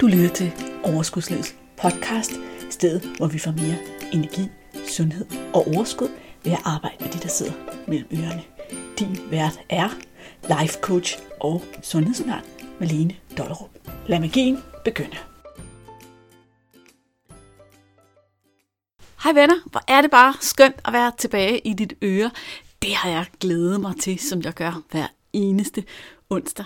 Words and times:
Du 0.00 0.06
lytter 0.06 0.28
til 0.28 0.52
Overskudslivets 0.84 1.56
podcast, 1.82 2.32
stedet 2.70 3.16
hvor 3.16 3.26
vi 3.26 3.38
får 3.38 3.50
mere 3.50 3.76
energi, 4.12 4.48
sundhed 4.88 5.26
og 5.54 5.66
overskud 5.66 6.08
ved 6.44 6.52
at 6.52 6.58
arbejde 6.64 6.96
med 7.00 7.08
de, 7.12 7.18
der 7.18 7.28
sidder 7.28 7.52
mellem 7.88 8.08
ørerne. 8.12 8.42
Din 8.98 9.30
vært 9.30 9.60
er 9.68 9.88
life 10.42 10.78
coach 10.80 11.18
og 11.40 11.62
sundhedsundern 11.82 12.42
Malene 12.80 13.16
Dollerup. 13.38 13.70
Lad 14.06 14.20
magien 14.20 14.58
begynde. 14.84 15.16
Hej 19.24 19.32
venner, 19.32 19.70
hvor 19.70 19.82
er 19.88 20.02
det 20.02 20.10
bare 20.10 20.34
skønt 20.40 20.76
at 20.84 20.92
være 20.92 21.12
tilbage 21.18 21.58
i 21.58 21.72
dit 21.72 21.94
øre. 22.02 22.30
Det 22.82 22.94
har 22.94 23.10
jeg 23.10 23.26
glædet 23.40 23.80
mig 23.80 23.96
til, 24.00 24.18
som 24.18 24.42
jeg 24.42 24.52
gør 24.54 24.82
hver 24.90 25.06
eneste 25.32 25.84
onsdag. 26.30 26.64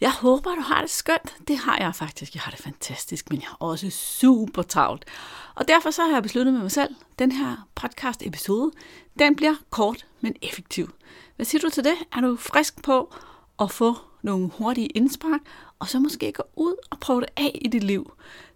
Jeg 0.00 0.12
håber, 0.12 0.54
du 0.54 0.60
har 0.60 0.80
det 0.80 0.90
skønt. 0.90 1.36
Det 1.48 1.58
har 1.58 1.78
jeg 1.78 1.94
faktisk. 1.94 2.34
Jeg 2.34 2.42
har 2.42 2.50
det 2.50 2.60
fantastisk, 2.60 3.30
men 3.30 3.40
jeg 3.40 3.48
har 3.48 3.56
også 3.60 3.90
super 3.90 4.62
travlt. 4.62 5.04
Og 5.54 5.68
derfor 5.68 5.90
så 5.90 6.02
har 6.02 6.12
jeg 6.12 6.22
besluttet 6.22 6.54
med 6.54 6.62
mig 6.62 6.70
selv, 6.70 6.94
den 7.18 7.32
her 7.32 7.68
podcast 7.74 8.22
episode, 8.26 8.70
den 9.18 9.36
bliver 9.36 9.54
kort, 9.70 10.06
men 10.20 10.34
effektiv. 10.42 10.90
Hvad 11.36 11.46
siger 11.46 11.60
du 11.60 11.70
til 11.70 11.84
det? 11.84 11.94
Er 12.12 12.20
du 12.20 12.36
frisk 12.36 12.82
på 12.82 13.14
at 13.60 13.70
få 13.70 13.96
nogle 14.22 14.50
hurtige 14.58 14.86
indspark, 14.86 15.40
og 15.78 15.88
så 15.88 15.98
måske 15.98 16.32
gå 16.32 16.42
ud 16.56 16.74
og 16.90 17.00
prøve 17.00 17.20
det 17.20 17.28
af 17.36 17.58
i 17.62 17.68
dit 17.68 17.84
liv. 17.84 18.12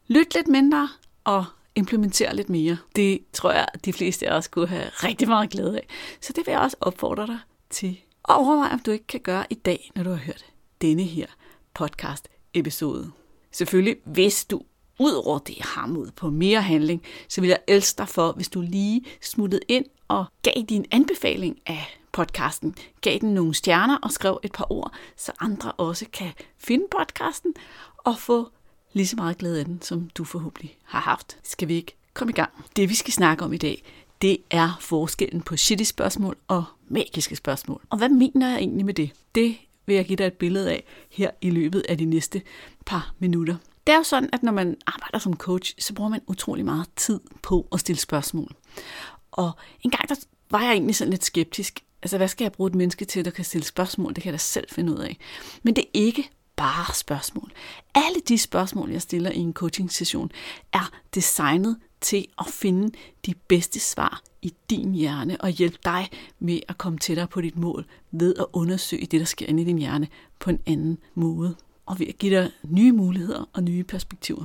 Lyt 0.08 0.34
lidt 0.34 0.48
mindre 0.48 0.88
og 1.24 1.44
implementere 1.74 2.36
lidt 2.36 2.48
mere. 2.48 2.78
Det 2.96 3.18
tror 3.32 3.52
jeg, 3.52 3.68
at 3.74 3.84
de 3.84 3.92
fleste 3.92 4.28
af 4.28 4.36
os 4.36 4.48
kunne 4.48 4.68
have 4.68 4.88
rigtig 4.88 5.28
meget 5.28 5.50
glæde 5.50 5.76
af. 5.76 5.86
Så 6.20 6.32
det 6.32 6.46
vil 6.46 6.52
jeg 6.52 6.60
også 6.60 6.76
opfordre 6.80 7.26
dig 7.26 7.38
til. 7.70 8.00
Og 8.22 8.36
overvej, 8.36 8.68
om 8.72 8.78
du 8.78 8.90
ikke 8.90 9.06
kan 9.06 9.20
gøre 9.20 9.44
i 9.50 9.54
dag, 9.54 9.90
når 9.94 10.02
du 10.02 10.10
har 10.10 10.16
hørt 10.16 10.53
denne 10.84 11.02
her 11.02 11.26
podcast 11.74 12.28
episode. 12.54 13.10
Selvfølgelig, 13.52 13.96
hvis 14.04 14.44
du 14.44 14.62
udover 14.98 15.38
det 15.38 15.56
har 15.60 15.86
mod 15.86 16.10
på 16.10 16.30
mere 16.30 16.62
handling, 16.62 17.02
så 17.28 17.40
vil 17.40 17.48
jeg 17.48 17.58
elske 17.68 17.98
dig 17.98 18.08
for, 18.08 18.32
hvis 18.32 18.48
du 18.48 18.60
lige 18.60 19.04
smuttede 19.22 19.62
ind 19.68 19.84
og 20.08 20.24
gav 20.42 20.62
din 20.68 20.84
anbefaling 20.90 21.58
af 21.66 21.98
podcasten, 22.12 22.74
gav 23.00 23.18
den 23.18 23.34
nogle 23.34 23.54
stjerner 23.54 23.98
og 24.02 24.12
skrev 24.12 24.40
et 24.42 24.52
par 24.52 24.72
ord, 24.72 24.92
så 25.16 25.32
andre 25.40 25.72
også 25.72 26.06
kan 26.12 26.32
finde 26.58 26.84
podcasten 26.90 27.54
og 27.98 28.18
få 28.18 28.48
lige 28.92 29.06
så 29.06 29.16
meget 29.16 29.38
glæde 29.38 29.58
af 29.58 29.64
den, 29.64 29.82
som 29.82 30.10
du 30.10 30.24
forhåbentlig 30.24 30.76
har 30.84 31.00
haft. 31.00 31.38
Skal 31.42 31.68
vi 31.68 31.74
ikke 31.74 31.96
komme 32.14 32.30
i 32.30 32.34
gang? 32.34 32.50
Det 32.76 32.88
vi 32.88 32.94
skal 32.94 33.12
snakke 33.12 33.44
om 33.44 33.52
i 33.52 33.58
dag, 33.58 33.82
det 34.22 34.36
er 34.50 34.78
forskellen 34.80 35.42
på 35.42 35.56
shitty 35.56 35.84
spørgsmål 35.84 36.36
og 36.48 36.64
magiske 36.88 37.36
spørgsmål. 37.36 37.82
Og 37.90 37.98
hvad 37.98 38.08
mener 38.08 38.48
jeg 38.48 38.58
egentlig 38.58 38.86
med 38.86 38.94
det? 38.94 39.10
Det 39.34 39.56
vil 39.86 39.96
jeg 39.96 40.04
give 40.04 40.16
dig 40.16 40.26
et 40.26 40.32
billede 40.32 40.70
af 40.70 40.84
her 41.10 41.30
i 41.40 41.50
løbet 41.50 41.86
af 41.88 41.98
de 41.98 42.04
næste 42.04 42.42
par 42.86 43.14
minutter. 43.18 43.56
Det 43.86 43.92
er 43.92 43.96
jo 43.96 44.02
sådan, 44.02 44.30
at 44.32 44.42
når 44.42 44.52
man 44.52 44.76
arbejder 44.86 45.18
som 45.18 45.36
coach, 45.36 45.74
så 45.78 45.94
bruger 45.94 46.10
man 46.10 46.20
utrolig 46.26 46.64
meget 46.64 46.86
tid 46.96 47.20
på 47.42 47.68
at 47.72 47.80
stille 47.80 48.00
spørgsmål. 48.00 48.54
Og 49.30 49.52
en 49.82 49.90
gang 49.90 50.08
der 50.08 50.14
var 50.50 50.62
jeg 50.62 50.72
egentlig 50.72 50.96
sådan 50.96 51.10
lidt 51.10 51.24
skeptisk. 51.24 51.80
Altså, 52.02 52.16
hvad 52.16 52.28
skal 52.28 52.44
jeg 52.44 52.52
bruge 52.52 52.68
et 52.68 52.74
menneske 52.74 53.04
til, 53.04 53.24
der 53.24 53.30
kan 53.30 53.44
stille 53.44 53.64
spørgsmål? 53.64 54.14
Det 54.14 54.22
kan 54.22 54.30
jeg 54.30 54.38
da 54.38 54.42
selv 54.42 54.66
finde 54.70 54.92
ud 54.92 54.98
af. 54.98 55.18
Men 55.62 55.76
det 55.76 55.84
er 55.84 55.90
ikke 55.94 56.30
bare 56.56 56.94
spørgsmål. 56.94 57.52
Alle 57.94 58.20
de 58.28 58.38
spørgsmål, 58.38 58.90
jeg 58.90 59.02
stiller 59.02 59.30
i 59.30 59.38
en 59.38 59.52
coaching 59.52 59.92
session, 59.92 60.30
er 60.72 60.90
designet 61.14 61.76
til 62.00 62.26
at 62.38 62.46
finde 62.46 62.98
de 63.26 63.34
bedste 63.48 63.80
svar 63.80 64.22
i 64.44 64.54
din 64.70 64.94
hjerne 64.94 65.40
og 65.40 65.50
hjælpe 65.50 65.78
dig 65.84 66.10
med 66.38 66.60
at 66.68 66.78
komme 66.78 66.98
tættere 66.98 67.26
på 67.26 67.40
dit 67.40 67.56
mål 67.56 67.84
ved 68.10 68.34
at 68.38 68.46
undersøge 68.52 69.06
det, 69.06 69.20
der 69.20 69.26
sker 69.26 69.46
inde 69.46 69.62
i 69.62 69.66
din 69.66 69.78
hjerne 69.78 70.08
på 70.38 70.50
en 70.50 70.60
anden 70.66 70.98
måde. 71.14 71.54
Og 71.86 71.98
ved 71.98 72.06
at 72.06 72.18
give 72.18 72.36
dig 72.36 72.50
nye 72.62 72.92
muligheder 72.92 73.48
og 73.52 73.62
nye 73.62 73.84
perspektiver. 73.84 74.44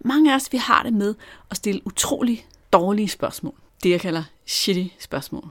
Mange 0.00 0.32
af 0.32 0.36
os, 0.36 0.52
vi 0.52 0.58
har 0.58 0.82
det 0.82 0.92
med 0.92 1.14
at 1.50 1.56
stille 1.56 1.80
utrolig 1.84 2.46
dårlige 2.72 3.08
spørgsmål. 3.08 3.54
Det, 3.82 3.90
jeg 3.90 4.00
kalder 4.00 4.22
shitty 4.46 4.94
spørgsmål. 4.98 5.48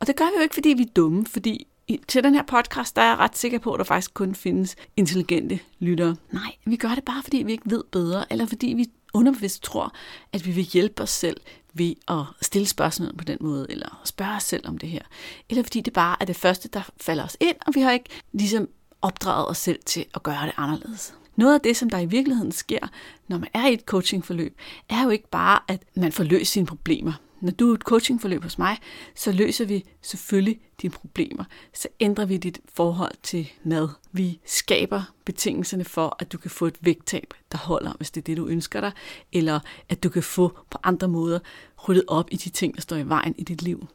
Og 0.00 0.06
det 0.06 0.16
gør 0.16 0.24
vi 0.24 0.36
jo 0.36 0.42
ikke, 0.42 0.54
fordi 0.54 0.68
vi 0.68 0.82
er 0.82 0.92
dumme, 0.96 1.26
fordi 1.26 1.66
til 2.08 2.24
den 2.24 2.34
her 2.34 2.42
podcast, 2.42 2.96
der 2.96 3.02
er 3.02 3.08
jeg 3.08 3.18
ret 3.18 3.38
sikker 3.38 3.58
på, 3.58 3.72
at 3.72 3.78
der 3.78 3.84
faktisk 3.84 4.14
kun 4.14 4.34
findes 4.34 4.76
intelligente 4.96 5.58
lyttere. 5.78 6.16
Nej, 6.32 6.56
vi 6.64 6.76
gør 6.76 6.94
det 6.94 7.04
bare, 7.04 7.22
fordi 7.22 7.36
vi 7.36 7.52
ikke 7.52 7.70
ved 7.70 7.82
bedre, 7.90 8.24
eller 8.30 8.46
fordi 8.46 8.66
vi 8.66 8.86
underbevidst 9.14 9.62
tror, 9.62 9.92
at 10.32 10.46
vi 10.46 10.50
vil 10.50 10.64
hjælpe 10.64 11.02
os 11.02 11.10
selv 11.10 11.36
ved 11.74 11.94
at 12.08 12.24
stille 12.42 12.68
spørgsmål 12.68 13.16
på 13.16 13.24
den 13.24 13.38
måde, 13.40 13.66
eller 13.70 14.00
spørge 14.04 14.36
os 14.36 14.42
selv 14.42 14.68
om 14.68 14.78
det 14.78 14.88
her. 14.88 15.02
Eller 15.50 15.62
fordi 15.62 15.80
det 15.80 15.92
bare 15.92 16.16
er 16.20 16.24
det 16.24 16.36
første, 16.36 16.68
der 16.68 16.82
falder 17.00 17.24
os 17.24 17.36
ind, 17.40 17.56
og 17.66 17.74
vi 17.74 17.80
har 17.80 17.92
ikke 17.92 18.10
ligesom 18.32 18.68
opdraget 19.02 19.48
os 19.48 19.58
selv 19.58 19.78
til 19.86 20.04
at 20.14 20.22
gøre 20.22 20.46
det 20.46 20.52
anderledes. 20.56 21.14
Noget 21.36 21.54
af 21.54 21.60
det, 21.60 21.76
som 21.76 21.90
der 21.90 21.98
i 21.98 22.06
virkeligheden 22.06 22.52
sker, 22.52 22.88
når 23.28 23.38
man 23.38 23.48
er 23.54 23.66
i 23.66 23.72
et 23.72 23.80
coachingforløb, 23.80 24.58
er 24.88 25.02
jo 25.02 25.10
ikke 25.10 25.30
bare, 25.30 25.60
at 25.68 25.82
man 25.94 26.12
får 26.12 26.24
løst 26.24 26.52
sine 26.52 26.66
problemer. 26.66 27.12
Når 27.42 27.52
du 27.52 27.70
er 27.70 27.74
et 27.74 27.80
coachingforløb 27.80 28.42
hos 28.42 28.58
mig, 28.58 28.78
så 29.14 29.32
løser 29.32 29.64
vi 29.64 29.84
selvfølgelig 30.02 30.60
dine 30.82 30.90
problemer. 30.90 31.44
Så 31.74 31.88
ændrer 32.00 32.24
vi 32.24 32.36
dit 32.36 32.60
forhold 32.74 33.14
til 33.22 33.52
mad. 33.64 33.88
Vi 34.12 34.40
skaber 34.44 35.02
betingelserne 35.24 35.84
for, 35.84 36.16
at 36.18 36.32
du 36.32 36.38
kan 36.38 36.50
få 36.50 36.66
et 36.66 36.78
vægttab, 36.80 37.34
der 37.52 37.58
holder, 37.58 37.92
hvis 37.92 38.10
det 38.10 38.20
er 38.20 38.24
det, 38.24 38.36
du 38.36 38.46
ønsker 38.46 38.80
dig. 38.80 38.92
Eller 39.32 39.60
at 39.88 40.02
du 40.02 40.08
kan 40.08 40.22
få 40.22 40.58
på 40.70 40.78
andre 40.82 41.08
måder 41.08 41.38
ryddet 41.88 42.04
op 42.06 42.28
i 42.30 42.36
de 42.36 42.50
ting, 42.50 42.74
der 42.74 42.80
står 42.80 42.96
i 42.96 43.08
vejen 43.08 43.34
i 43.38 43.42
dit 43.42 43.62
liv 43.62 43.88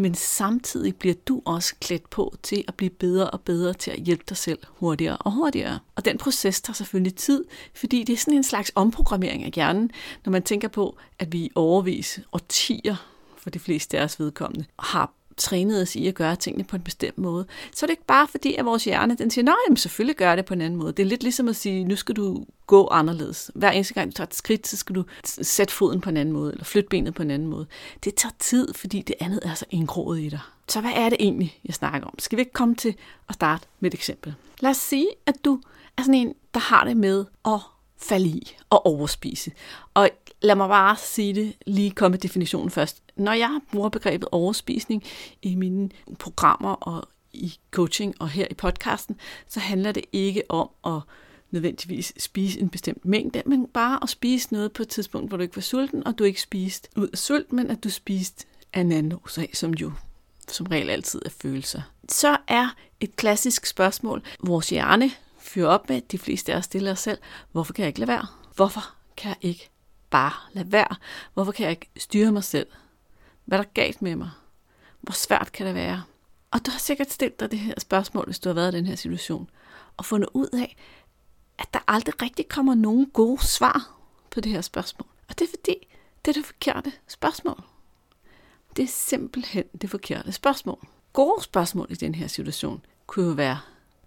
men 0.00 0.14
samtidig 0.14 0.96
bliver 0.96 1.14
du 1.28 1.42
også 1.44 1.74
klædt 1.80 2.10
på 2.10 2.34
til 2.42 2.64
at 2.68 2.74
blive 2.74 2.90
bedre 2.90 3.30
og 3.30 3.40
bedre 3.40 3.72
til 3.72 3.90
at 3.90 3.98
hjælpe 3.98 4.24
dig 4.28 4.36
selv 4.36 4.58
hurtigere 4.68 5.16
og 5.16 5.32
hurtigere. 5.32 5.78
Og 5.96 6.04
den 6.04 6.18
proces 6.18 6.60
tager 6.60 6.74
selvfølgelig 6.74 7.14
tid, 7.14 7.44
fordi 7.74 8.04
det 8.04 8.12
er 8.12 8.16
sådan 8.16 8.34
en 8.34 8.44
slags 8.44 8.72
omprogrammering 8.74 9.44
af 9.44 9.50
hjernen, 9.50 9.90
når 10.24 10.30
man 10.30 10.42
tænker 10.42 10.68
på, 10.68 10.98
at 11.18 11.32
vi 11.32 11.50
overvis 11.54 12.20
årtier 12.32 12.96
for 13.36 13.50
de 13.50 13.58
fleste 13.58 13.98
af 13.98 14.04
os 14.04 14.20
vedkommende 14.20 14.64
har 14.78 15.12
trænet 15.40 15.82
os 15.82 15.96
i 15.96 16.06
at 16.06 16.14
gøre 16.14 16.36
tingene 16.36 16.64
på 16.64 16.76
en 16.76 16.82
bestemt 16.82 17.18
måde, 17.18 17.46
så 17.74 17.86
er 17.86 17.86
det 17.86 17.92
ikke 17.92 18.06
bare 18.06 18.28
fordi, 18.28 18.54
at 18.54 18.64
vores 18.64 18.84
hjerne 18.84 19.16
den 19.16 19.30
siger, 19.30 19.44
nej, 19.44 19.76
selvfølgelig 19.76 20.16
gør 20.16 20.36
det 20.36 20.44
på 20.44 20.54
en 20.54 20.60
anden 20.60 20.78
måde. 20.78 20.92
Det 20.92 21.02
er 21.02 21.06
lidt 21.06 21.22
ligesom 21.22 21.48
at 21.48 21.56
sige, 21.56 21.84
nu 21.84 21.96
skal 21.96 22.16
du 22.16 22.44
gå 22.66 22.88
anderledes. 22.88 23.50
Hver 23.54 23.70
eneste 23.70 23.94
gang 23.94 24.10
du 24.10 24.14
tager 24.14 24.26
et 24.26 24.34
skridt, 24.34 24.68
så 24.68 24.76
skal 24.76 24.94
du 24.94 25.04
sætte 25.24 25.74
foden 25.74 26.00
på 26.00 26.10
en 26.10 26.16
anden 26.16 26.32
måde, 26.32 26.52
eller 26.52 26.64
flytte 26.64 26.88
benet 26.88 27.14
på 27.14 27.22
en 27.22 27.30
anden 27.30 27.48
måde. 27.48 27.66
Det 28.04 28.14
tager 28.14 28.32
tid, 28.38 28.74
fordi 28.74 29.02
det 29.02 29.16
andet 29.20 29.40
er 29.44 29.54
så 29.54 29.64
indgroet 29.70 30.20
i 30.20 30.28
dig. 30.28 30.40
Så 30.68 30.80
hvad 30.80 30.92
er 30.94 31.08
det 31.08 31.16
egentlig, 31.20 31.58
jeg 31.64 31.74
snakker 31.74 32.08
om? 32.08 32.18
Skal 32.18 32.36
vi 32.36 32.40
ikke 32.40 32.52
komme 32.52 32.74
til 32.74 32.94
at 33.28 33.34
starte 33.34 33.66
med 33.80 33.90
et 33.90 33.94
eksempel? 33.94 34.34
Lad 34.60 34.70
os 34.70 34.76
sige, 34.76 35.08
at 35.26 35.34
du 35.44 35.60
er 35.98 36.02
sådan 36.02 36.14
en, 36.14 36.34
der 36.54 36.60
har 36.60 36.84
det 36.84 36.96
med 36.96 37.24
at 37.44 37.60
falde 37.98 38.28
i 38.28 38.56
og 38.70 38.86
overspise. 38.86 39.52
Og 39.94 40.10
lad 40.42 40.54
mig 40.54 40.68
bare 40.68 40.96
sige 40.96 41.34
det, 41.34 41.54
lige 41.66 41.90
komme 41.90 42.12
med 42.12 42.18
definitionen 42.18 42.70
først. 42.70 43.02
Når 43.16 43.32
jeg 43.32 43.60
bruger 43.72 43.88
begrebet 43.88 44.28
overspisning 44.32 45.04
i 45.42 45.54
mine 45.54 45.90
programmer 46.18 46.72
og 46.72 47.08
i 47.32 47.54
coaching 47.70 48.14
og 48.20 48.28
her 48.28 48.46
i 48.50 48.54
podcasten, 48.54 49.16
så 49.48 49.60
handler 49.60 49.92
det 49.92 50.04
ikke 50.12 50.42
om 50.48 50.70
at 50.86 51.00
nødvendigvis 51.50 52.12
spise 52.18 52.60
en 52.60 52.68
bestemt 52.68 53.04
mængde, 53.04 53.42
men 53.46 53.66
bare 53.66 53.98
at 54.02 54.08
spise 54.08 54.52
noget 54.52 54.72
på 54.72 54.82
et 54.82 54.88
tidspunkt, 54.88 55.30
hvor 55.30 55.36
du 55.36 55.42
ikke 55.42 55.56
var 55.56 55.62
sulten, 55.62 56.06
og 56.06 56.18
du 56.18 56.24
ikke 56.24 56.42
spiste 56.42 56.88
ud 56.96 57.08
af 57.08 57.18
sult, 57.18 57.52
men 57.52 57.70
at 57.70 57.84
du 57.84 57.90
spiste 57.90 58.46
af 58.72 58.80
en 58.80 58.92
anden 58.92 59.12
årsag, 59.12 59.50
som 59.56 59.70
jo 59.70 59.92
som 60.48 60.66
regel 60.66 60.90
altid 60.90 61.22
er 61.24 61.30
følelser. 61.42 61.82
Så 62.08 62.36
er 62.48 62.68
et 63.00 63.16
klassisk 63.16 63.66
spørgsmål, 63.66 64.22
vores 64.40 64.70
hjerne 64.70 65.10
fyrer 65.38 65.68
op 65.68 65.88
med, 65.88 66.00
de 66.00 66.18
fleste 66.18 66.52
af 66.52 66.56
os 66.56 66.64
stiller 66.64 66.92
os 66.92 67.00
selv, 67.00 67.18
hvorfor 67.52 67.72
kan 67.72 67.82
jeg 67.82 67.88
ikke 67.88 68.00
lade 68.00 68.08
være? 68.08 68.26
Hvorfor 68.54 68.94
kan 69.16 69.28
jeg 69.28 69.36
ikke 69.50 69.70
bare 70.10 70.32
lade 70.52 70.72
være? 70.72 70.96
Hvorfor 71.34 71.52
kan 71.52 71.64
jeg 71.64 71.70
ikke 71.70 71.90
styre 71.96 72.32
mig 72.32 72.44
selv? 72.44 72.66
Hvad 73.44 73.58
er 73.58 73.62
der 73.62 73.70
galt 73.74 74.02
med 74.02 74.16
mig? 74.16 74.30
Hvor 75.00 75.12
svært 75.12 75.52
kan 75.52 75.66
det 75.66 75.74
være? 75.74 76.02
Og 76.50 76.66
du 76.66 76.70
har 76.70 76.78
sikkert 76.78 77.12
stillet 77.12 77.40
dig 77.40 77.50
det 77.50 77.58
her 77.58 77.74
spørgsmål, 77.78 78.24
hvis 78.24 78.38
du 78.38 78.48
har 78.48 78.54
været 78.54 78.74
i 78.74 78.76
den 78.76 78.86
her 78.86 78.96
situation, 78.96 79.50
og 79.96 80.04
fundet 80.04 80.28
ud 80.34 80.48
af, 80.52 80.76
at 81.58 81.74
der 81.74 81.80
aldrig 81.88 82.22
rigtig 82.22 82.48
kommer 82.48 82.74
nogen 82.74 83.10
gode 83.10 83.46
svar 83.46 83.96
på 84.30 84.40
det 84.40 84.52
her 84.52 84.60
spørgsmål. 84.60 85.08
Og 85.28 85.38
det 85.38 85.44
er 85.44 85.50
fordi, 85.50 85.88
det 86.24 86.30
er 86.30 86.40
det 86.40 86.46
forkerte 86.46 86.92
spørgsmål. 87.08 87.62
Det 88.76 88.82
er 88.82 88.88
simpelthen 88.88 89.64
det 89.80 89.90
forkerte 89.90 90.32
spørgsmål. 90.32 90.88
Gode 91.12 91.42
spørgsmål 91.42 91.86
i 91.90 91.94
den 91.94 92.14
her 92.14 92.26
situation 92.26 92.84
kunne 93.06 93.26
jo 93.26 93.32
være, 93.32 93.60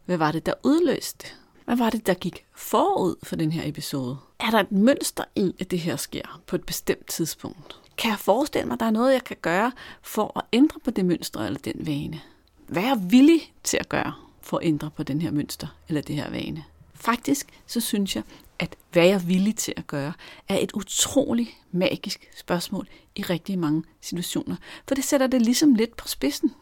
hvad 0.06 0.18
var 0.18 0.32
det, 0.32 0.46
der 0.46 0.54
udløste 0.64 1.28
hvad 1.66 1.76
var 1.76 1.90
det, 1.90 2.08
der 2.08 2.14
gik 2.14 2.46
forud 2.56 3.16
for 3.24 3.36
den 3.36 3.52
her 3.52 3.68
episode? 3.68 4.18
Er 4.40 4.50
der 4.50 4.60
et 4.60 4.72
mønster 4.72 5.24
i, 5.36 5.56
at 5.60 5.72
det 5.72 5.80
her 5.80 5.96
sker 5.96 6.42
på 6.48 6.56
et 6.56 6.66
bestemt 6.66 7.08
tidspunkt? 7.08 7.80
Kan 7.98 8.10
jeg 8.10 8.20
forestille 8.20 8.68
mig, 8.68 8.74
at 8.74 8.80
der 8.80 8.86
er 8.86 8.92
noget, 8.92 9.14
jeg 9.14 9.24
kan 9.24 9.38
gøre 9.42 9.72
for 10.02 10.38
at 10.40 10.44
ændre 10.54 10.80
på 10.84 10.92
det 10.92 11.06
mønster 11.06 11.40
eller 11.40 11.60
den 11.60 11.88
vane? 11.88 12.22
Hvad 12.68 12.84
er 12.84 12.88
jeg 12.88 13.12
villig 13.12 13.54
til 13.64 13.78
at 13.78 13.90
gøre 13.90 14.14
for 14.42 14.58
at 14.58 14.66
ændre 14.66 14.90
på 14.92 15.04
den 15.04 15.22
her 15.22 15.32
mønster 15.32 15.68
eller 15.88 16.02
det 16.02 16.16
her 16.16 16.30
vane? 16.30 16.64
Faktisk 16.94 17.48
så 17.68 17.80
synes 17.80 18.16
jeg, 18.16 18.24
at 18.60 18.76
hvad 18.92 19.06
jeg 19.06 19.14
er 19.14 19.20
villig 19.20 19.56
til 19.56 19.74
at 19.78 19.88
gøre, 19.88 20.14
er 20.48 20.58
et 20.60 20.72
utroligt 20.72 21.50
magisk 21.72 22.30
spørgsmål 22.36 22.88
i 23.16 23.22
rigtig 23.22 23.60
mange 23.60 23.84
situationer. 24.02 24.56
For 24.88 24.96
det 24.96 25.04
sætter 25.04 25.28
det 25.28 25.42
ligesom 25.42 25.76
lidt 25.76 25.98
på 25.98 26.08
spidsen. 26.08 26.54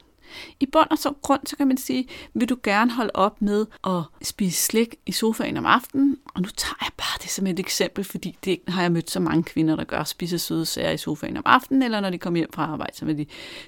I 0.60 0.66
bund 0.66 0.88
og 0.92 0.98
så 0.98 1.14
grund, 1.22 1.42
så 1.46 1.58
kan 1.58 1.68
man 1.68 1.78
sige, 1.78 2.08
vil 2.34 2.50
du 2.50 2.58
gerne 2.64 2.92
holde 2.92 3.12
op 3.14 3.42
med 3.42 3.66
at 3.88 4.02
spise 4.22 4.62
slik 4.64 4.96
i 5.06 5.12
sofaen 5.12 5.58
om 5.58 5.66
aftenen, 5.66 6.18
og 6.36 6.42
nu 6.42 6.48
tager 6.48 6.76
jeg 6.82 6.90
bare 6.98 7.18
det 7.22 7.30
som 7.30 7.48
et 7.48 7.60
eksempel, 7.60 8.04
fordi 8.04 8.38
det 8.46 8.60
har 8.68 8.82
jeg 8.82 8.92
mødt 8.92 9.12
så 9.12 9.20
mange 9.20 9.44
kvinder, 9.44 9.76
der 9.76 9.84
gør, 9.84 10.04
spise 10.04 10.40
søde 10.40 10.66
sager 10.66 10.92
i 10.92 10.98
sofaen 10.98 11.38
om 11.38 11.44
aftenen, 11.46 11.82
eller 11.84 12.00
når 12.00 12.10
de 12.10 12.18
kommer 12.18 12.38
hjem 12.38 12.54
fra 12.54 12.64
arbejde, 12.64 12.98
som 12.98 13.10
er 13.10 13.14
de 13.14 13.26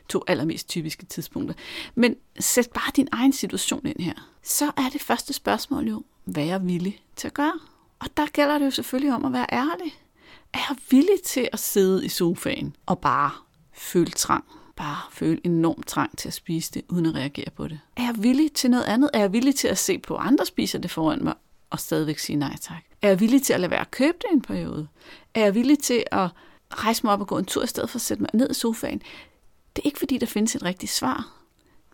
to 0.09 0.23
allermest 0.27 0.69
typiske 0.69 1.05
tidspunkter. 1.05 1.55
Men 1.95 2.15
sæt 2.39 2.69
bare 2.73 2.91
din 2.95 3.07
egen 3.11 3.33
situation 3.33 3.85
ind 3.85 3.99
her. 3.99 4.13
Så 4.43 4.65
er 4.65 4.89
det 4.93 5.01
første 5.01 5.33
spørgsmål 5.33 5.87
jo, 5.87 6.03
hvad 6.25 6.43
er 6.43 6.47
jeg 6.47 6.67
villig 6.67 7.03
til 7.15 7.27
at 7.27 7.33
gøre? 7.33 7.59
Og 7.99 8.07
der 8.17 8.27
gælder 8.27 8.57
det 8.57 8.65
jo 8.65 8.71
selvfølgelig 8.71 9.13
om 9.13 9.25
at 9.25 9.33
være 9.33 9.45
ærlig. 9.51 9.93
Er 10.53 10.59
jeg 10.69 10.77
villig 10.89 11.21
til 11.25 11.49
at 11.53 11.59
sidde 11.59 12.05
i 12.05 12.09
sofaen 12.09 12.75
og 12.85 12.99
bare 12.99 13.31
føle 13.73 14.11
trang? 14.11 14.45
Bare 14.75 15.01
føle 15.11 15.39
enorm 15.43 15.83
trang 15.83 16.17
til 16.17 16.27
at 16.27 16.33
spise 16.33 16.71
det, 16.71 16.81
uden 16.89 17.05
at 17.05 17.15
reagere 17.15 17.49
på 17.55 17.67
det? 17.67 17.79
Er 17.95 18.03
jeg 18.03 18.15
villig 18.17 18.53
til 18.53 18.69
noget 18.69 18.83
andet? 18.83 19.09
Er 19.13 19.19
jeg 19.19 19.33
villig 19.33 19.55
til 19.55 19.67
at 19.67 19.77
se 19.77 19.97
på 19.99 20.15
andre 20.15 20.45
spiser 20.45 20.79
det 20.79 20.91
foran 20.91 21.23
mig, 21.23 21.33
og 21.69 21.79
stadigvæk 21.79 22.19
sige 22.19 22.35
nej 22.35 22.55
tak? 22.61 22.83
Er 23.01 23.07
jeg 23.07 23.19
villig 23.19 23.43
til 23.43 23.53
at 23.53 23.59
lade 23.59 23.71
være 23.71 23.79
at 23.79 23.91
købe 23.91 24.17
det 24.21 24.27
en 24.33 24.41
periode? 24.41 24.87
Er 25.33 25.41
jeg 25.43 25.55
villig 25.55 25.79
til 25.79 26.03
at 26.11 26.29
rejse 26.71 27.03
mig 27.03 27.13
op 27.13 27.21
og 27.21 27.27
gå 27.27 27.37
en 27.37 27.45
tur 27.45 27.63
i 27.63 27.67
stedet 27.67 27.89
for 27.89 27.97
at 27.97 28.01
sætte 28.01 28.23
mig 28.23 28.29
ned 28.33 28.49
i 28.51 28.53
sofaen? 28.53 29.01
Det 29.75 29.81
er 29.81 29.85
ikke 29.85 29.99
fordi, 29.99 30.17
der 30.17 30.25
findes 30.25 30.55
et 30.55 30.63
rigtigt 30.63 30.91
svar, 30.91 31.33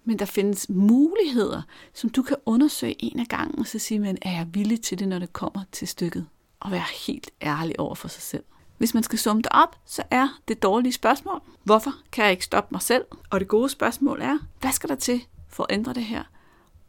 men 0.04 0.20
der 0.20 0.26
findes 0.26 0.70
muligheder, 0.70 1.62
som 1.94 2.10
du 2.10 2.22
kan 2.22 2.36
undersøge 2.46 2.96
en 3.00 3.20
af 3.20 3.28
gangen, 3.28 3.60
og 3.60 3.68
så 3.68 3.80
sige, 3.80 4.00
men 4.00 4.18
er 4.22 4.32
jeg 4.32 4.48
villig 4.54 4.82
til 4.82 5.00
det, 5.00 5.08
når 5.08 5.20
det 5.20 5.34
kommer 5.34 5.64
til 5.72 5.88
stykket? 5.88 6.28
Og 6.60 6.72
være 6.72 6.86
helt 7.08 7.30
ærlig 7.42 7.80
over 7.80 7.96
for 7.96 8.08
sig 8.08 8.22
selv. 8.22 8.44
Hvis 8.80 8.94
man 8.94 9.04
skal 9.04 9.20
summe 9.20 9.42
det 9.42 9.52
op, 9.52 9.76
så 9.86 10.04
er 10.12 10.28
det 10.48 10.64
dårlige 10.64 10.94
spørgsmål, 10.94 11.42
hvorfor 11.64 11.92
kan 12.12 12.24
jeg 12.24 12.32
ikke 12.32 12.46
stoppe 12.46 12.68
mig 12.72 12.82
selv? 12.82 13.06
Og 13.30 13.40
det 13.40 13.48
gode 13.48 13.70
spørgsmål 13.70 14.22
er, 14.22 14.38
hvad 14.60 14.72
skal 14.72 14.90
der 14.90 14.96
til 14.96 15.26
for 15.50 15.64
at 15.64 15.74
ændre 15.74 15.94
det 15.94 16.04
her? 16.04 16.24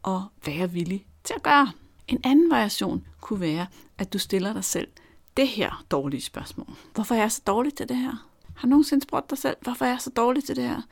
Og 0.03 0.25
hvad 0.43 0.55
er 0.55 0.59
jeg 0.59 0.75
villig 0.75 1.07
til 1.25 1.35
at 1.37 1.43
gøre? 1.43 1.73
En 2.09 2.21
anden 2.25 2.51
variation 2.51 3.07
kunne 3.21 3.41
være, 3.41 3.67
at 3.99 4.13
du 4.13 4.19
stiller 4.19 4.53
dig 4.53 4.65
selv 4.65 4.89
det 5.37 5.49
her 5.49 5.85
dårlige 5.91 6.23
spørgsmål. 6.23 6.67
Hvorfor 6.95 7.15
er 7.15 7.19
jeg 7.19 7.33
så 7.33 7.43
dårlig 7.47 7.75
til 7.75 7.89
det 7.89 7.97
her? 7.97 8.27
Har 8.57 8.67
du 8.67 8.71
nogensinde 8.71 9.03
spurgt 9.03 9.31
dig 9.31 9.39
selv, 9.39 9.57
hvorfor 9.61 9.85
er 9.85 9.89
jeg 9.89 10.01
så 10.01 10.11
dårlig 10.11 10.45
til 10.45 10.57
det 10.57 10.65
her? 10.65 10.83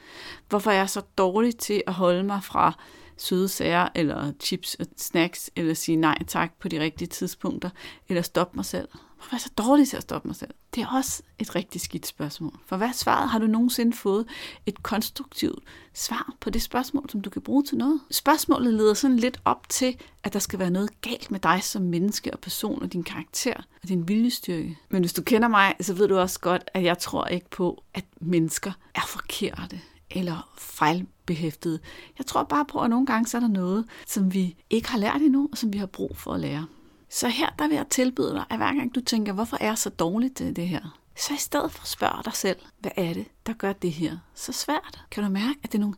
Hvorfor 0.49 0.71
er 0.71 0.75
jeg 0.75 0.91
så 0.91 1.01
dårlig 1.19 1.57
til 1.57 1.83
at 1.87 1.93
holde 1.93 2.23
mig 2.23 2.45
fra 2.45 2.73
søde 3.17 3.49
sager, 3.49 3.89
eller 3.95 4.33
chips 4.41 4.75
og 4.75 4.87
snacks, 4.97 5.51
eller 5.57 5.75
sige 5.75 5.97
nej 5.97 6.25
tak 6.27 6.53
på 6.61 6.69
de 6.69 6.81
rigtige 6.81 7.09
tidspunkter, 7.09 7.71
eller 8.09 8.23
stoppe 8.23 8.57
mig 8.57 8.65
selv? 8.65 8.89
Hvorfor 9.17 9.33
er 9.33 9.37
jeg 9.37 9.41
så 9.41 9.53
dårlig 9.59 9.89
til 9.89 9.97
at 9.97 10.03
stoppe 10.03 10.29
mig 10.29 10.37
selv? 10.37 10.51
Det 10.79 10.85
er 10.85 10.97
også 10.97 11.23
et 11.39 11.55
rigtig 11.55 11.81
skidt 11.81 12.07
spørgsmål. 12.07 12.61
For 12.67 12.77
hvad 12.77 12.93
svaret? 12.93 13.29
Har 13.29 13.39
du 13.39 13.47
nogensinde 13.47 13.97
fået 13.97 14.27
et 14.67 14.83
konstruktivt 14.83 15.65
svar 15.95 16.33
på 16.41 16.51
det 16.51 16.63
spørgsmål, 16.63 17.11
som 17.11 17.21
du 17.21 17.31
kan 17.31 17.43
bruge 17.43 17.63
til 17.65 17.79
noget? 17.79 18.01
Spørgsmålet 18.11 18.75
leder 18.75 18.95
sådan 18.95 19.17
lidt 19.17 19.41
op 19.45 19.69
til, 19.69 19.97
at 20.25 20.33
der 20.33 20.39
skal 20.39 20.59
være 20.59 20.71
noget 20.71 21.01
galt 21.01 21.31
med 21.31 21.41
dig 21.41 21.63
som 21.63 21.83
menneske 21.83 22.33
og 22.33 22.39
person 22.39 22.83
og 22.83 22.93
din 22.93 23.03
karakter 23.03 23.55
og 23.83 23.89
din 23.89 24.09
viljestyrke. 24.09 24.79
Men 24.89 25.03
hvis 25.03 25.13
du 25.13 25.23
kender 25.23 25.49
mig, 25.49 25.75
så 25.81 25.95
ved 25.95 26.09
du 26.09 26.19
også 26.19 26.41
godt, 26.41 26.65
at 26.75 26.85
jeg 26.85 26.99
tror 26.99 27.27
ikke 27.27 27.51
på, 27.51 27.83
at 27.95 28.05
mennesker 28.21 28.73
er 28.95 29.07
forkerte 29.09 29.81
eller 30.11 30.51
fejlbehæftede. 30.59 31.79
Jeg 32.19 32.27
tror 32.27 32.43
bare 32.43 32.65
på, 32.65 32.81
at 32.81 32.91
nogle 32.91 33.07
gange 33.07 33.27
så 33.27 33.37
er 33.37 33.41
der 33.41 33.49
noget, 33.49 33.85
som 34.07 34.35
vi 34.35 34.57
ikke 34.71 34.89
har 34.89 34.99
lært 34.99 35.23
endnu, 35.23 35.49
og 35.53 35.59
som 35.59 35.73
vi 35.73 35.79
har 35.79 35.87
brug 35.87 36.17
for 36.17 36.33
at 36.33 36.41
lære. 36.41 36.67
Så 37.11 37.29
her 37.29 37.51
der 37.59 37.69
vil 37.69 37.75
jeg 37.75 37.87
tilbyde 37.91 38.33
dig, 38.33 38.45
at 38.51 38.57
hver 38.57 38.75
gang 38.75 38.95
du 38.95 39.01
tænker, 39.01 39.33
hvorfor 39.33 39.57
er 39.61 39.67
jeg 39.67 39.79
så 39.79 39.91
dårligt 39.91 40.37
til 40.37 40.57
det 40.57 40.69
her? 40.69 40.99
Så 41.17 41.35
i 41.35 41.37
stedet 41.37 41.73
for 41.73 41.83
at 41.83 41.89
spørge 41.89 42.23
dig 42.25 42.35
selv, 42.35 42.59
hvad 42.79 42.91
er 42.97 43.13
det, 43.15 43.27
der 43.47 43.53
gør 43.53 43.73
det 43.73 43.93
her 43.93 44.19
så 44.35 44.53
svært? 44.53 45.05
Kan 45.11 45.25
du 45.25 45.31
mærke, 45.31 45.59
at 45.63 45.73
det 45.73 45.79
er 45.79 45.83
nogle 45.83 45.97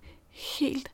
helt 0.59 0.91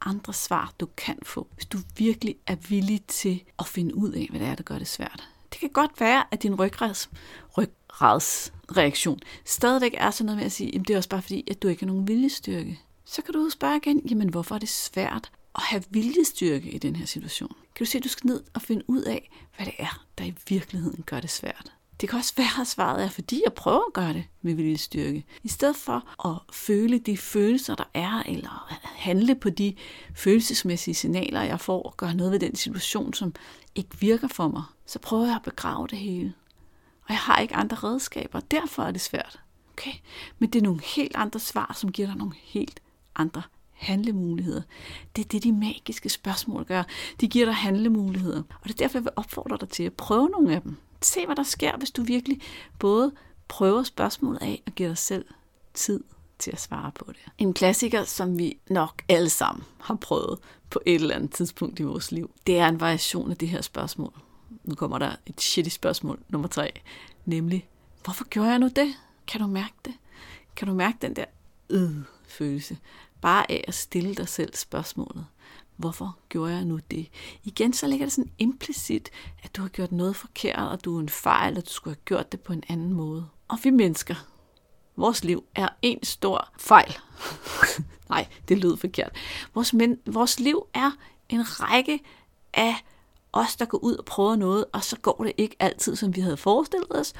andre 0.00 0.32
svar, 0.32 0.72
du 0.80 0.86
kan 0.96 1.18
få, 1.22 1.46
hvis 1.54 1.66
du 1.66 1.78
virkelig 1.96 2.36
er 2.46 2.54
villig 2.54 3.04
til 3.08 3.42
at 3.58 3.66
finde 3.66 3.94
ud 3.94 4.12
af, 4.12 4.26
hvad 4.30 4.40
det 4.40 4.48
er, 4.48 4.54
der 4.54 4.62
gør 4.62 4.78
det 4.78 4.88
svært. 4.88 5.28
Det 5.52 5.60
kan 5.60 5.68
godt 5.68 6.00
være, 6.00 6.24
at 6.30 6.42
din 6.42 6.54
ryggrads, 6.54 7.10
ryggradsreaktion 7.58 9.20
stadigvæk 9.44 9.94
er 9.96 10.10
sådan 10.10 10.26
noget 10.26 10.36
med 10.36 10.46
at 10.46 10.52
sige, 10.52 10.74
at 10.74 10.88
det 10.88 10.94
er 10.94 10.96
også 10.96 11.08
bare 11.08 11.22
fordi, 11.22 11.44
at 11.50 11.62
du 11.62 11.68
ikke 11.68 11.82
har 11.82 11.86
nogen 11.86 12.08
viljestyrke. 12.08 12.80
Så 13.04 13.22
kan 13.22 13.34
du 13.34 13.50
spørge 13.50 13.76
igen, 13.76 14.02
jamen 14.10 14.28
hvorfor 14.28 14.54
er 14.54 14.58
det 14.58 14.68
svært 14.68 15.30
at 15.54 15.62
have 15.62 15.82
viljestyrke 15.90 16.70
i 16.70 16.78
den 16.78 16.96
her 16.96 17.06
situation? 17.06 17.54
Kan 17.74 17.84
du 17.84 17.90
se, 17.90 17.98
at 17.98 18.04
du 18.04 18.08
skal 18.08 18.26
ned 18.26 18.42
og 18.54 18.62
finde 18.62 18.84
ud 18.88 19.02
af, 19.02 19.30
hvad 19.56 19.66
det 19.66 19.74
er, 19.78 20.04
der 20.18 20.24
i 20.24 20.34
virkeligheden 20.48 21.02
gør 21.06 21.20
det 21.20 21.30
svært? 21.30 21.72
Det 22.00 22.08
kan 22.08 22.18
også 22.18 22.32
være, 22.36 22.60
at 22.60 22.66
svaret 22.66 23.04
er, 23.04 23.08
fordi 23.08 23.42
jeg 23.44 23.52
prøver 23.52 23.86
at 23.86 23.92
gøre 23.92 24.12
det 24.12 24.24
med 24.42 24.54
viljestyrke. 24.54 25.24
I 25.42 25.48
stedet 25.48 25.76
for 25.76 26.28
at 26.28 26.54
føle 26.54 26.98
de 26.98 27.16
følelser, 27.16 27.74
der 27.74 27.84
er, 27.94 28.22
eller 28.26 28.78
handle 28.84 29.34
på 29.34 29.50
de 29.50 29.74
følelsesmæssige 30.14 30.94
signaler, 30.94 31.42
jeg 31.42 31.60
får, 31.60 31.82
og 31.82 31.96
gøre 31.96 32.14
noget 32.14 32.32
ved 32.32 32.38
den 32.38 32.56
situation, 32.56 33.14
som 33.14 33.34
ikke 33.74 33.98
virker 34.00 34.28
for 34.28 34.48
mig, 34.48 34.62
så 34.86 34.98
prøver 34.98 35.26
jeg 35.26 35.36
at 35.36 35.42
begrave 35.42 35.86
det 35.86 35.98
hele. 35.98 36.34
Og 37.02 37.08
jeg 37.08 37.18
har 37.18 37.38
ikke 37.38 37.56
andre 37.56 37.76
redskaber, 37.76 38.40
derfor 38.40 38.82
er 38.82 38.90
det 38.90 39.00
svært. 39.00 39.40
Okay? 39.72 39.92
Men 40.38 40.50
det 40.50 40.58
er 40.58 40.64
nogle 40.64 40.80
helt 40.84 41.16
andre 41.16 41.40
svar, 41.40 41.76
som 41.78 41.92
giver 41.92 42.08
dig 42.08 42.16
nogle 42.16 42.34
helt 42.42 42.80
andre 43.16 43.42
handlemuligheder. 43.80 44.62
Det 45.16 45.24
er 45.24 45.28
det, 45.28 45.44
de 45.44 45.52
magiske 45.52 46.08
spørgsmål 46.08 46.64
gør. 46.64 46.82
De 47.20 47.28
giver 47.28 47.44
dig 47.44 47.54
handlemuligheder. 47.54 48.38
Og 48.38 48.68
det 48.68 48.70
er 48.70 48.76
derfor, 48.76 48.98
jeg 48.98 49.04
vil 49.04 49.12
opfordre 49.16 49.56
dig 49.60 49.68
til 49.68 49.82
at 49.82 49.92
prøve 49.92 50.28
nogle 50.28 50.54
af 50.54 50.62
dem. 50.62 50.76
Se, 51.02 51.26
hvad 51.26 51.36
der 51.36 51.42
sker, 51.42 51.76
hvis 51.76 51.90
du 51.90 52.02
virkelig 52.02 52.40
både 52.78 53.12
prøver 53.48 53.82
spørgsmålet 53.82 54.42
af 54.42 54.62
og 54.66 54.72
giver 54.72 54.88
dig 54.88 54.98
selv 54.98 55.24
tid 55.74 56.04
til 56.38 56.50
at 56.50 56.60
svare 56.60 56.92
på 56.94 57.04
det. 57.08 57.18
En 57.38 57.54
klassiker, 57.54 58.04
som 58.04 58.38
vi 58.38 58.58
nok 58.70 59.02
alle 59.08 59.30
sammen 59.30 59.64
har 59.80 59.94
prøvet 59.94 60.38
på 60.70 60.80
et 60.86 60.94
eller 60.94 61.14
andet 61.14 61.32
tidspunkt 61.32 61.80
i 61.80 61.82
vores 61.82 62.12
liv, 62.12 62.30
det 62.46 62.58
er 62.58 62.68
en 62.68 62.80
variation 62.80 63.30
af 63.30 63.36
det 63.36 63.48
her 63.48 63.62
spørgsmål. 63.62 64.12
Nu 64.64 64.74
kommer 64.74 64.98
der 64.98 65.16
et 65.26 65.40
shitty 65.40 65.70
spørgsmål 65.70 66.18
nummer 66.28 66.48
tre, 66.48 66.72
nemlig, 67.24 67.68
hvorfor 68.04 68.24
gjorde 68.24 68.48
jeg 68.48 68.58
nu 68.58 68.68
det? 68.76 68.94
Kan 69.26 69.40
du 69.40 69.46
mærke 69.46 69.74
det? 69.84 69.94
Kan 70.56 70.68
du 70.68 70.74
mærke 70.74 70.98
den 71.02 71.16
der 71.16 71.24
øh 71.70 71.90
følelse? 72.28 72.78
Bare 73.20 73.50
af 73.50 73.64
at 73.68 73.74
stille 73.74 74.14
dig 74.14 74.28
selv 74.28 74.54
spørgsmålet. 74.54 75.26
Hvorfor 75.76 76.18
gjorde 76.28 76.52
jeg 76.52 76.64
nu 76.64 76.78
det? 76.90 77.08
Igen 77.44 77.72
så 77.72 77.86
ligger 77.86 78.06
det 78.06 78.12
sådan 78.12 78.32
implicit, 78.38 79.10
at 79.42 79.56
du 79.56 79.62
har 79.62 79.68
gjort 79.68 79.92
noget 79.92 80.16
forkert, 80.16 80.58
og 80.58 80.84
du 80.84 80.96
er 80.96 81.00
en 81.00 81.08
fejl, 81.08 81.56
og 81.56 81.64
du 81.64 81.70
skulle 81.70 81.94
have 81.94 82.04
gjort 82.04 82.32
det 82.32 82.40
på 82.40 82.52
en 82.52 82.64
anden 82.68 82.92
måde. 82.92 83.28
Og 83.48 83.58
vi 83.62 83.70
mennesker, 83.70 84.14
vores 84.96 85.24
liv 85.24 85.44
er 85.54 85.68
en 85.82 86.04
stor 86.04 86.48
fejl. 86.58 86.98
Nej, 88.10 88.26
det 88.48 88.58
lød 88.58 88.76
forkert. 88.76 89.10
Vores, 89.54 89.74
men, 89.74 89.98
vores 90.06 90.40
liv 90.40 90.66
er 90.74 90.90
en 91.28 91.60
række 91.60 92.00
af 92.54 92.74
os, 93.32 93.56
der 93.56 93.64
går 93.64 93.78
ud 93.78 93.94
og 93.94 94.04
prøver 94.04 94.36
noget, 94.36 94.64
og 94.72 94.84
så 94.84 94.96
går 94.96 95.24
det 95.24 95.32
ikke 95.36 95.56
altid, 95.58 95.96
som 95.96 96.16
vi 96.16 96.20
havde 96.20 96.36
forestillet 96.36 97.00
os. 97.00 97.12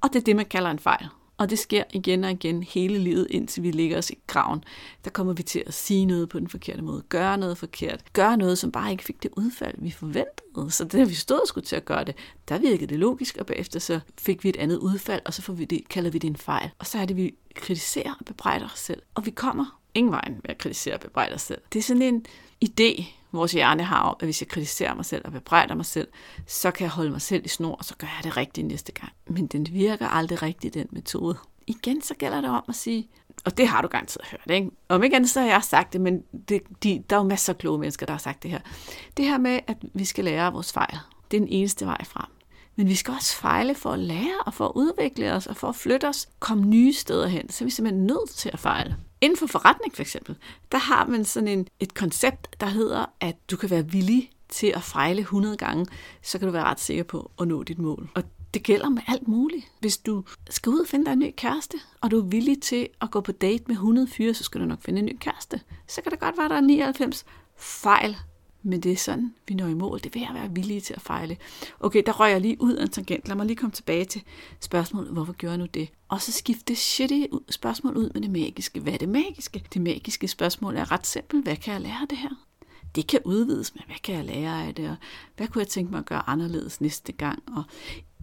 Og 0.00 0.12
det 0.12 0.16
er 0.16 0.24
det, 0.24 0.36
man 0.36 0.46
kalder 0.46 0.70
en 0.70 0.78
fejl. 0.78 1.08
Og 1.38 1.50
det 1.50 1.58
sker 1.58 1.84
igen 1.92 2.24
og 2.24 2.30
igen 2.30 2.62
hele 2.62 2.98
livet, 2.98 3.26
indtil 3.30 3.62
vi 3.62 3.70
ligger 3.70 3.98
os 3.98 4.10
i 4.10 4.18
graven. 4.26 4.64
Der 5.04 5.10
kommer 5.10 5.32
vi 5.32 5.42
til 5.42 5.62
at 5.66 5.74
sige 5.74 6.06
noget 6.06 6.28
på 6.28 6.38
den 6.38 6.48
forkerte 6.48 6.82
måde, 6.82 7.02
gøre 7.08 7.38
noget 7.38 7.58
forkert, 7.58 8.12
gøre 8.12 8.36
noget, 8.36 8.58
som 8.58 8.72
bare 8.72 8.90
ikke 8.90 9.04
fik 9.04 9.22
det 9.22 9.30
udfald, 9.36 9.74
vi 9.78 9.90
forventede. 9.90 10.70
Så 10.70 10.84
det, 10.84 11.08
vi 11.08 11.14
stod 11.14 11.40
og 11.40 11.48
skulle 11.48 11.64
til 11.64 11.76
at 11.76 11.84
gøre 11.84 12.04
det, 12.04 12.14
der 12.48 12.58
virkede 12.58 12.86
det 12.86 12.98
logisk, 12.98 13.36
og 13.36 13.46
bagefter 13.46 13.80
så 13.80 14.00
fik 14.20 14.44
vi 14.44 14.48
et 14.48 14.56
andet 14.56 14.76
udfald, 14.76 15.22
og 15.24 15.34
så 15.34 15.42
får 15.42 15.52
vi 15.52 15.64
det, 15.64 15.88
kalder 15.88 16.10
vi 16.10 16.18
det 16.18 16.28
en 16.28 16.36
fejl. 16.36 16.70
Og 16.78 16.86
så 16.86 16.98
er 16.98 17.04
det, 17.04 17.16
vi 17.16 17.34
kritiserer 17.54 18.14
og 18.20 18.24
bebrejder 18.24 18.66
os 18.66 18.78
selv. 18.78 19.02
Og 19.14 19.26
vi 19.26 19.30
kommer 19.30 19.80
ingen 19.98 20.12
vejen 20.12 20.32
med 20.32 20.50
at 20.50 20.58
kritisere 20.58 20.94
og 20.94 21.00
bebrejde 21.00 21.34
os 21.34 21.42
selv. 21.42 21.60
Det 21.72 21.78
er 21.78 21.82
sådan 21.82 22.02
en 22.02 22.26
idé, 22.64 23.04
vores 23.32 23.52
hjerne 23.52 23.82
har 23.82 24.00
om, 24.00 24.16
at 24.20 24.26
hvis 24.26 24.42
jeg 24.42 24.48
kritiserer 24.48 24.94
mig 24.94 25.04
selv 25.04 25.22
og 25.24 25.32
bebrejder 25.32 25.74
mig 25.74 25.86
selv, 25.86 26.08
så 26.46 26.70
kan 26.70 26.84
jeg 26.84 26.90
holde 26.90 27.10
mig 27.10 27.22
selv 27.22 27.44
i 27.44 27.48
snor, 27.48 27.74
og 27.74 27.84
så 27.84 27.94
gør 27.98 28.06
jeg 28.06 28.24
det 28.24 28.36
rigtigt 28.36 28.66
næste 28.66 28.92
gang. 28.92 29.12
Men 29.26 29.46
den 29.46 29.66
virker 29.72 30.08
aldrig 30.08 30.42
rigtigt, 30.42 30.74
den 30.74 30.86
metode. 30.90 31.36
Igen, 31.66 32.02
så 32.02 32.14
gælder 32.14 32.40
det 32.40 32.50
om 32.50 32.64
at 32.68 32.74
sige, 32.74 33.08
og 33.44 33.58
det 33.58 33.68
har 33.68 33.82
du 33.82 33.88
garanteret 33.88 34.26
hørt, 34.26 34.56
ikke? 34.56 34.70
Om 34.88 35.02
ikke 35.02 35.16
andet, 35.16 35.30
så 35.30 35.40
har 35.40 35.48
jeg 35.48 35.62
sagt 35.62 35.92
det, 35.92 36.00
men 36.00 36.22
det, 36.48 36.62
de, 36.82 37.04
der 37.10 37.16
er 37.16 37.20
jo 37.20 37.28
masser 37.28 37.52
af 37.52 37.58
kloge 37.58 37.78
mennesker, 37.78 38.06
der 38.06 38.12
har 38.12 38.18
sagt 38.18 38.42
det 38.42 38.50
her. 38.50 38.60
Det 39.16 39.24
her 39.24 39.38
med, 39.38 39.60
at 39.66 39.76
vi 39.94 40.04
skal 40.04 40.24
lære 40.24 40.46
af 40.46 40.52
vores 40.52 40.72
fejl, 40.72 40.98
det 41.30 41.36
er 41.36 41.40
den 41.40 41.48
eneste 41.48 41.86
vej 41.86 42.04
frem. 42.04 42.37
Men 42.78 42.88
vi 42.88 42.94
skal 42.94 43.14
også 43.14 43.36
fejle 43.36 43.74
for 43.74 43.90
at 43.90 43.98
lære 43.98 44.40
og 44.46 44.54
for 44.54 44.66
at 44.66 44.72
udvikle 44.74 45.32
os 45.32 45.46
og 45.46 45.56
for 45.56 45.68
at 45.68 45.76
flytte 45.76 46.08
os, 46.08 46.28
komme 46.38 46.66
nye 46.66 46.92
steder 46.92 47.26
hen. 47.26 47.50
Så 47.50 47.64
er 47.64 47.66
vi 47.66 47.70
simpelthen 47.70 48.06
nødt 48.06 48.30
til 48.30 48.50
at 48.52 48.58
fejle. 48.58 48.96
Inden 49.20 49.38
for 49.38 49.46
forretning 49.46 49.94
for 49.94 50.02
eksempel, 50.02 50.36
der 50.72 50.78
har 50.78 51.06
man 51.06 51.24
sådan 51.24 51.48
en, 51.48 51.68
et 51.80 51.94
koncept, 51.94 52.60
der 52.60 52.66
hedder, 52.66 53.04
at 53.20 53.36
du 53.50 53.56
kan 53.56 53.70
være 53.70 53.90
villig 53.90 54.30
til 54.48 54.72
at 54.76 54.82
fejle 54.82 55.20
100 55.20 55.56
gange, 55.56 55.86
så 56.22 56.38
kan 56.38 56.48
du 56.48 56.52
være 56.52 56.64
ret 56.64 56.80
sikker 56.80 57.04
på 57.04 57.30
at 57.40 57.48
nå 57.48 57.62
dit 57.62 57.78
mål. 57.78 58.10
Og 58.14 58.22
det 58.54 58.62
gælder 58.62 58.88
med 58.88 59.02
alt 59.06 59.28
muligt. 59.28 59.64
Hvis 59.80 59.98
du 59.98 60.24
skal 60.50 60.70
ud 60.70 60.80
og 60.80 60.86
finde 60.86 61.04
dig 61.04 61.12
en 61.12 61.18
ny 61.18 61.34
kæreste, 61.36 61.76
og 62.00 62.10
du 62.10 62.18
er 62.18 62.24
villig 62.24 62.62
til 62.62 62.88
at 63.00 63.10
gå 63.10 63.20
på 63.20 63.32
date 63.32 63.64
med 63.66 63.74
100 63.74 64.06
fyre, 64.06 64.34
så 64.34 64.44
skal 64.44 64.60
du 64.60 64.66
nok 64.66 64.82
finde 64.82 64.98
en 64.98 65.06
ny 65.06 65.16
kæreste. 65.20 65.60
Så 65.86 66.02
kan 66.02 66.12
det 66.12 66.20
godt 66.20 66.36
være, 66.36 66.44
at 66.44 66.50
der 66.50 66.56
er 66.56 66.60
99 66.60 67.24
fejl 67.56 68.16
men 68.68 68.80
det 68.80 68.92
er 68.92 68.96
sådan, 68.96 69.34
vi 69.46 69.54
når 69.54 69.66
i 69.66 69.74
mål. 69.74 70.00
Det 70.04 70.14
vil 70.14 70.20
jeg 70.22 70.30
være 70.34 70.50
villig 70.50 70.82
til 70.82 70.94
at 70.94 71.00
fejle. 71.00 71.36
Okay, 71.80 72.02
der 72.06 72.12
rører 72.12 72.30
jeg 72.30 72.40
lige 72.40 72.62
ud 72.62 72.74
af 72.74 72.82
en 72.82 72.90
tangent. 72.90 73.28
Lad 73.28 73.36
mig 73.36 73.46
lige 73.46 73.56
komme 73.56 73.72
tilbage 73.72 74.04
til 74.04 74.22
spørgsmålet, 74.60 75.12
hvorfor 75.12 75.32
gjorde 75.32 75.50
jeg 75.50 75.58
nu 75.58 75.66
det? 75.74 75.88
Og 76.08 76.22
så 76.22 76.32
skifte 76.32 76.64
det 76.68 76.78
shitty 76.78 77.22
spørgsmål 77.50 77.96
ud 77.96 78.10
med 78.14 78.22
det 78.22 78.30
magiske. 78.30 78.80
Hvad 78.80 78.92
er 78.92 78.96
det 78.96 79.08
magiske? 79.08 79.64
Det 79.74 79.82
magiske 79.82 80.28
spørgsmål 80.28 80.76
er 80.76 80.92
ret 80.92 81.06
simpelt. 81.06 81.44
Hvad 81.44 81.56
kan 81.56 81.72
jeg 81.72 81.80
lære 81.80 82.00
af 82.02 82.08
det 82.08 82.18
her? 82.18 82.30
Det 82.94 83.06
kan 83.06 83.20
udvides 83.24 83.74
med, 83.74 83.82
hvad 83.86 83.96
kan 84.02 84.14
jeg 84.14 84.24
lære 84.24 84.66
af 84.66 84.74
det? 84.74 84.90
Og 84.90 84.96
hvad 85.36 85.48
kunne 85.48 85.60
jeg 85.60 85.68
tænke 85.68 85.90
mig 85.90 85.98
at 85.98 86.06
gøre 86.06 86.28
anderledes 86.28 86.80
næste 86.80 87.12
gang? 87.12 87.42
Og 87.56 87.62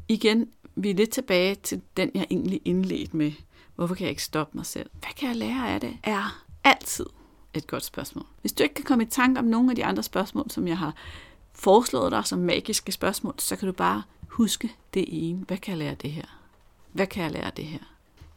igen, 0.08 0.48
vi 0.76 0.90
er 0.90 0.94
lidt 0.94 1.10
tilbage 1.10 1.56
til 1.56 1.82
den, 1.98 2.12
jeg 2.14 2.28
egentlig 2.30 2.62
indledte 2.66 3.18
med. 3.18 3.32
Hvorfor 3.76 3.96
kan 3.96 4.04
jeg 4.04 4.10
ikke 4.10 4.24
stoppe 4.24 4.58
mig 4.58 4.66
selv? 4.66 4.90
Hvad 4.94 5.14
kan 5.18 5.30
jeg 5.30 5.36
lære 5.36 5.70
af 5.70 5.82
det? 5.82 5.98
Er 6.04 6.44
altid 6.64 7.06
et 7.58 7.68
godt 7.68 7.84
spørgsmål. 7.84 8.26
Hvis 8.42 8.54
du 8.54 8.64
ikke 8.64 8.76
kan 8.76 8.86
komme 8.86 9.04
i 9.04 9.08
tanke 9.08 9.40
om 9.40 9.46
nogle 9.46 9.70
af 9.70 9.76
de 9.76 9.86
andre 9.86 10.04
spørgsmål, 10.04 10.52
som 10.52 10.68
jeg 10.68 10.78
har 10.78 10.94
foreslået 11.54 12.12
dig 12.12 12.26
som 12.26 12.40
magiske 12.40 12.92
spørgsmål, 12.92 13.34
så 13.38 13.56
kan 13.56 13.68
du 13.68 13.74
bare 13.74 14.04
huske 14.28 14.76
det 14.94 15.06
ene. 15.08 15.44
Hvad 15.48 15.58
kan 15.58 15.72
jeg 15.72 15.78
lære 15.78 15.92
af 15.92 15.98
det 15.98 16.12
her? 16.12 16.26
Hvad 16.92 17.08
kan 17.08 17.24
jeg 17.24 17.32
lære 17.32 17.46
af 17.46 17.54
det 17.54 17.66
her? 17.66 17.80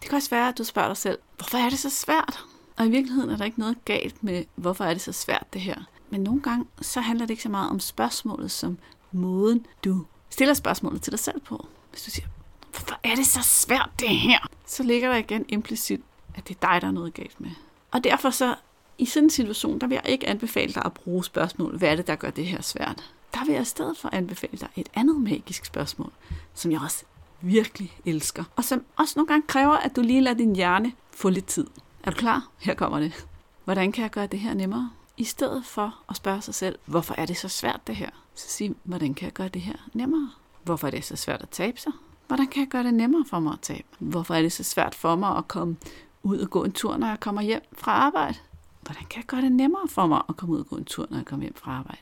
Det 0.00 0.08
kan 0.08 0.16
også 0.16 0.30
være, 0.30 0.48
at 0.48 0.58
du 0.58 0.64
spørger 0.64 0.88
dig 0.88 0.96
selv, 0.96 1.18
hvorfor 1.36 1.58
er 1.58 1.70
det 1.70 1.78
så 1.78 1.90
svært? 1.90 2.44
Og 2.76 2.86
i 2.86 2.90
virkeligheden 2.90 3.30
er 3.30 3.36
der 3.36 3.44
ikke 3.44 3.60
noget 3.60 3.84
galt 3.84 4.24
med, 4.24 4.44
hvorfor 4.54 4.84
er 4.84 4.92
det 4.92 5.02
så 5.02 5.12
svært 5.12 5.46
det 5.52 5.60
her. 5.60 5.76
Men 6.10 6.20
nogle 6.20 6.42
gange, 6.42 6.66
så 6.80 7.00
handler 7.00 7.26
det 7.26 7.30
ikke 7.30 7.42
så 7.42 7.48
meget 7.48 7.70
om 7.70 7.80
spørgsmålet, 7.80 8.50
som 8.50 8.78
måden, 9.12 9.66
du 9.84 10.06
stiller 10.30 10.54
spørgsmålet 10.54 11.02
til 11.02 11.10
dig 11.10 11.18
selv 11.18 11.40
på. 11.40 11.68
Hvis 11.90 12.02
du 12.02 12.10
siger, 12.10 12.26
hvorfor 12.70 13.00
er 13.04 13.14
det 13.14 13.26
så 13.26 13.42
svært 13.42 13.90
det 14.00 14.08
her? 14.08 14.38
Så 14.66 14.82
ligger 14.82 15.08
der 15.08 15.16
igen 15.16 15.44
implicit, 15.48 16.00
at 16.34 16.48
det 16.48 16.56
er 16.56 16.72
dig, 16.72 16.80
der 16.82 16.88
er 16.88 16.92
noget 16.92 17.14
galt 17.14 17.40
med. 17.40 17.50
Og 17.90 18.04
derfor 18.04 18.30
så, 18.30 18.54
i 18.98 19.06
sådan 19.06 19.24
en 19.24 19.30
situation, 19.30 19.78
der 19.78 19.86
vil 19.86 19.94
jeg 19.94 20.12
ikke 20.12 20.28
anbefale 20.28 20.72
dig 20.72 20.82
at 20.84 20.92
bruge 20.92 21.24
spørgsmål, 21.24 21.78
hvad 21.78 21.88
er 21.88 21.96
det, 21.96 22.06
der 22.06 22.14
gør 22.14 22.30
det 22.30 22.46
her 22.46 22.62
svært? 22.62 23.14
Der 23.34 23.44
vil 23.44 23.52
jeg 23.52 23.62
i 23.62 23.64
stedet 23.64 23.98
for 23.98 24.08
anbefale 24.12 24.58
dig 24.58 24.68
et 24.76 24.88
andet 24.94 25.20
magisk 25.20 25.64
spørgsmål, 25.64 26.12
som 26.54 26.72
jeg 26.72 26.80
også 26.80 27.04
virkelig 27.40 27.92
elsker, 28.06 28.44
og 28.56 28.64
som 28.64 28.84
også 28.96 29.12
nogle 29.16 29.28
gange 29.28 29.46
kræver, 29.46 29.76
at 29.76 29.96
du 29.96 30.00
lige 30.00 30.20
lader 30.20 30.36
din 30.36 30.56
hjerne 30.56 30.92
få 31.10 31.28
lidt 31.28 31.46
tid. 31.46 31.66
Er 32.02 32.10
du 32.10 32.16
klar? 32.16 32.48
Her 32.58 32.74
kommer 32.74 33.00
det. 33.00 33.26
Hvordan 33.64 33.92
kan 33.92 34.02
jeg 34.02 34.10
gøre 34.10 34.26
det 34.26 34.38
her 34.38 34.54
nemmere? 34.54 34.90
I 35.16 35.24
stedet 35.24 35.64
for 35.64 35.94
at 36.08 36.16
spørge 36.16 36.42
sig 36.42 36.54
selv, 36.54 36.78
hvorfor 36.84 37.14
er 37.18 37.26
det 37.26 37.36
så 37.36 37.48
svært 37.48 37.80
det 37.86 37.96
her? 37.96 38.10
Så 38.34 38.48
sig, 38.48 38.74
hvordan 38.84 39.14
kan 39.14 39.24
jeg 39.24 39.32
gøre 39.32 39.48
det 39.48 39.62
her 39.62 39.76
nemmere? 39.92 40.30
Hvorfor 40.62 40.86
er 40.86 40.90
det 40.90 41.04
så 41.04 41.16
svært 41.16 41.42
at 41.42 41.48
tabe 41.48 41.80
sig? 41.80 41.92
Hvordan 42.26 42.46
kan 42.46 42.60
jeg 42.60 42.68
gøre 42.68 42.82
det 42.82 42.94
nemmere 42.94 43.24
for 43.30 43.40
mig 43.40 43.52
at 43.52 43.60
tabe? 43.62 43.84
Hvorfor 43.98 44.34
er 44.34 44.42
det 44.42 44.52
så 44.52 44.62
svært 44.62 44.94
for 44.94 45.16
mig 45.16 45.36
at 45.36 45.48
komme 45.48 45.76
ud 46.22 46.38
og 46.38 46.50
gå 46.50 46.64
en 46.64 46.72
tur, 46.72 46.96
når 46.96 47.06
jeg 47.08 47.20
kommer 47.20 47.42
hjem 47.42 47.62
fra 47.72 47.92
arbejde? 47.92 48.38
Hvordan 48.80 49.04
kan 49.10 49.16
jeg 49.16 49.26
gøre 49.26 49.40
det 49.40 49.52
nemmere 49.52 49.88
for 49.88 50.06
mig 50.06 50.22
at 50.28 50.36
komme 50.36 50.54
ud 50.54 50.60
og 50.60 50.66
gå 50.66 50.76
en 50.76 50.84
tur, 50.84 51.06
når 51.10 51.16
jeg 51.16 51.26
kommer 51.26 51.44
hjem 51.44 51.54
fra 51.54 51.70
arbejde? 51.72 52.00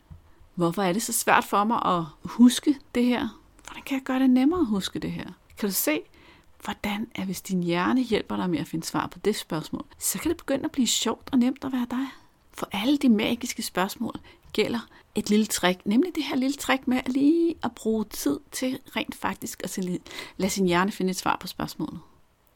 Hvorfor 0.55 0.83
er 0.83 0.93
det 0.93 1.03
så 1.03 1.13
svært 1.13 1.45
for 1.45 1.65
mig 1.65 1.83
at 1.85 2.05
huske 2.25 2.79
det 2.95 3.05
her? 3.05 3.41
Hvordan 3.65 3.83
kan 3.83 3.95
jeg 3.99 4.05
gøre 4.05 4.19
det 4.19 4.31
nemmere 4.31 4.61
at 4.61 4.67
huske 4.67 4.99
det 4.99 5.13
her? 5.13 5.27
Kan 5.59 5.69
du 5.69 5.75
se, 5.75 6.01
hvordan 6.65 7.09
er, 7.15 7.25
hvis 7.25 7.43
din 7.43 7.63
hjerne 7.63 8.03
hjælper 8.03 8.37
dig 8.37 8.51
med 8.51 8.59
at 8.59 8.67
finde 8.67 8.87
svar 8.87 9.07
på 9.07 9.19
det 9.19 9.37
spørgsmål, 9.37 9.85
så 9.99 10.19
kan 10.19 10.29
det 10.29 10.37
begynde 10.37 10.65
at 10.65 10.73
blive 10.73 10.87
sjovt 10.87 11.29
og 11.33 11.39
nemt 11.39 11.65
at 11.65 11.73
være 11.73 11.87
dig. 11.91 12.07
For 12.53 12.69
alle 12.73 12.99
de 12.99 13.09
magiske 13.09 13.63
spørgsmål 13.63 14.15
gælder 14.53 14.89
et 15.15 15.31
lille 15.31 15.47
trick, 15.47 15.87
nemlig 15.87 16.15
det 16.15 16.25
her 16.25 16.37
lille 16.37 16.57
trick 16.57 16.89
med 16.89 17.01
lige 17.07 17.55
at 17.63 17.73
bruge 17.73 18.05
tid 18.05 18.41
til 18.53 18.79
rent 18.97 19.15
faktisk 19.15 19.61
at 19.65 19.79
lade 20.37 20.51
sin 20.51 20.67
hjerne 20.67 20.93
finde 20.93 21.11
et 21.11 21.17
svar 21.17 21.37
på 21.41 21.47
spørgsmålet. 21.47 22.01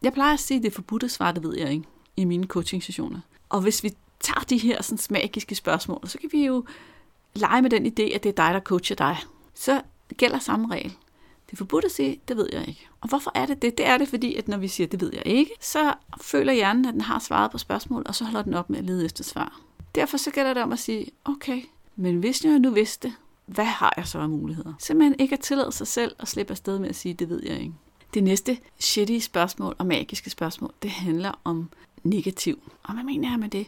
Jeg 0.03 0.13
plejer 0.13 0.35
at 0.35 0.41
sige, 0.41 0.57
at 0.57 0.63
det 0.63 0.71
er 0.71 0.75
forbudt 0.75 1.03
at 1.03 1.11
svare, 1.11 1.35
det 1.35 1.43
ved 1.43 1.59
jeg 1.59 1.73
ikke, 1.73 1.85
i 2.17 2.25
mine 2.25 2.47
coaching-sessioner. 2.47 3.21
Og 3.49 3.61
hvis 3.61 3.85
vi 3.85 3.95
tager 4.21 4.41
de 4.41 4.59
her 4.59 4.83
sådan, 4.83 4.99
magiske 5.11 5.55
spørgsmål, 5.55 6.01
så 6.05 6.19
kan 6.19 6.31
vi 6.33 6.47
jo 6.47 6.65
lege 7.35 7.63
med 7.63 7.71
den 7.71 7.87
idé, 7.87 8.15
at 8.15 8.23
det 8.23 8.29
er 8.29 8.45
dig, 8.45 8.55
der 8.55 8.61
coacher 8.61 8.97
dig. 8.97 9.17
Så 9.55 9.83
gælder 10.17 10.39
samme 10.39 10.75
regel. 10.75 10.93
Det 11.47 11.53
er 11.53 11.57
forbudt 11.57 11.85
at 11.85 11.91
sige, 11.91 12.21
det 12.29 12.37
ved 12.37 12.49
jeg 12.53 12.69
ikke. 12.69 12.89
Og 13.01 13.09
hvorfor 13.09 13.33
er 13.35 13.47
det 13.47 13.63
det? 13.63 13.79
Det 13.79 13.87
er 13.87 13.99
det, 13.99 14.09
fordi 14.09 14.35
at 14.35 14.49
når 14.49 14.57
vi 14.57 14.69
siger, 14.69 14.87
det 14.87 15.01
ved 15.01 15.11
jeg 15.15 15.23
ikke, 15.27 15.51
så 15.61 15.95
føler 16.21 16.53
hjernen, 16.53 16.85
at 16.85 16.93
den 16.93 17.01
har 17.01 17.19
svaret 17.19 17.51
på 17.51 17.59
spørgsmålet, 17.59 18.09
og 18.09 18.15
så 18.15 18.25
holder 18.25 18.43
den 18.43 18.55
op 18.55 18.71
med 18.71 18.79
at 18.79 18.85
lede 18.85 19.05
efter 19.05 19.25
svar. 19.25 19.61
Derfor 19.95 20.17
så 20.17 20.31
gælder 20.31 20.55
det 20.55 20.63
om 20.63 20.73
at 20.73 20.79
sige, 20.79 21.07
okay, 21.25 21.63
men 21.97 22.17
hvis 22.17 22.45
jeg 22.45 22.59
nu 22.59 22.71
vidste, 22.71 23.13
hvad 23.47 23.65
har 23.65 23.95
jeg 23.97 24.07
så 24.07 24.19
af 24.19 24.29
muligheder? 24.29 24.73
Simpelthen 24.79 25.21
ikke 25.21 25.33
at 25.33 25.41
tillade 25.41 25.73
sig 25.73 25.87
selv 25.87 26.17
at 26.19 26.29
slippe 26.29 26.51
afsted 26.51 26.79
med 26.79 26.89
at 26.89 26.97
sige, 26.97 27.15
det 27.15 27.29
ved 27.29 27.43
jeg 27.43 27.61
ikke. 27.61 27.73
Det 28.15 28.25
næste 28.25 28.59
shitty 28.79 29.19
spørgsmål 29.19 29.75
og 29.79 29.87
magiske 29.87 30.31
spørgsmål, 30.31 30.73
det 30.83 30.91
handler 30.91 31.41
om 31.45 31.71
negativ. 32.03 32.73
Og 32.83 32.95
hvad 32.95 33.05
mener 33.05 33.31
jeg 33.31 33.39
med 33.39 33.49
det? 33.49 33.67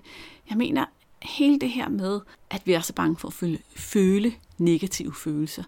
Jeg 0.50 0.56
mener 0.56 0.84
hele 1.22 1.58
det 1.58 1.70
her 1.70 1.88
med, 1.88 2.20
at 2.50 2.62
vi 2.64 2.72
er 2.72 2.80
så 2.80 2.92
bange 2.92 3.16
for 3.16 3.28
at 3.28 3.34
føle, 3.34 3.58
føle 3.76 4.34
negative 4.58 5.14
følelser. 5.14 5.62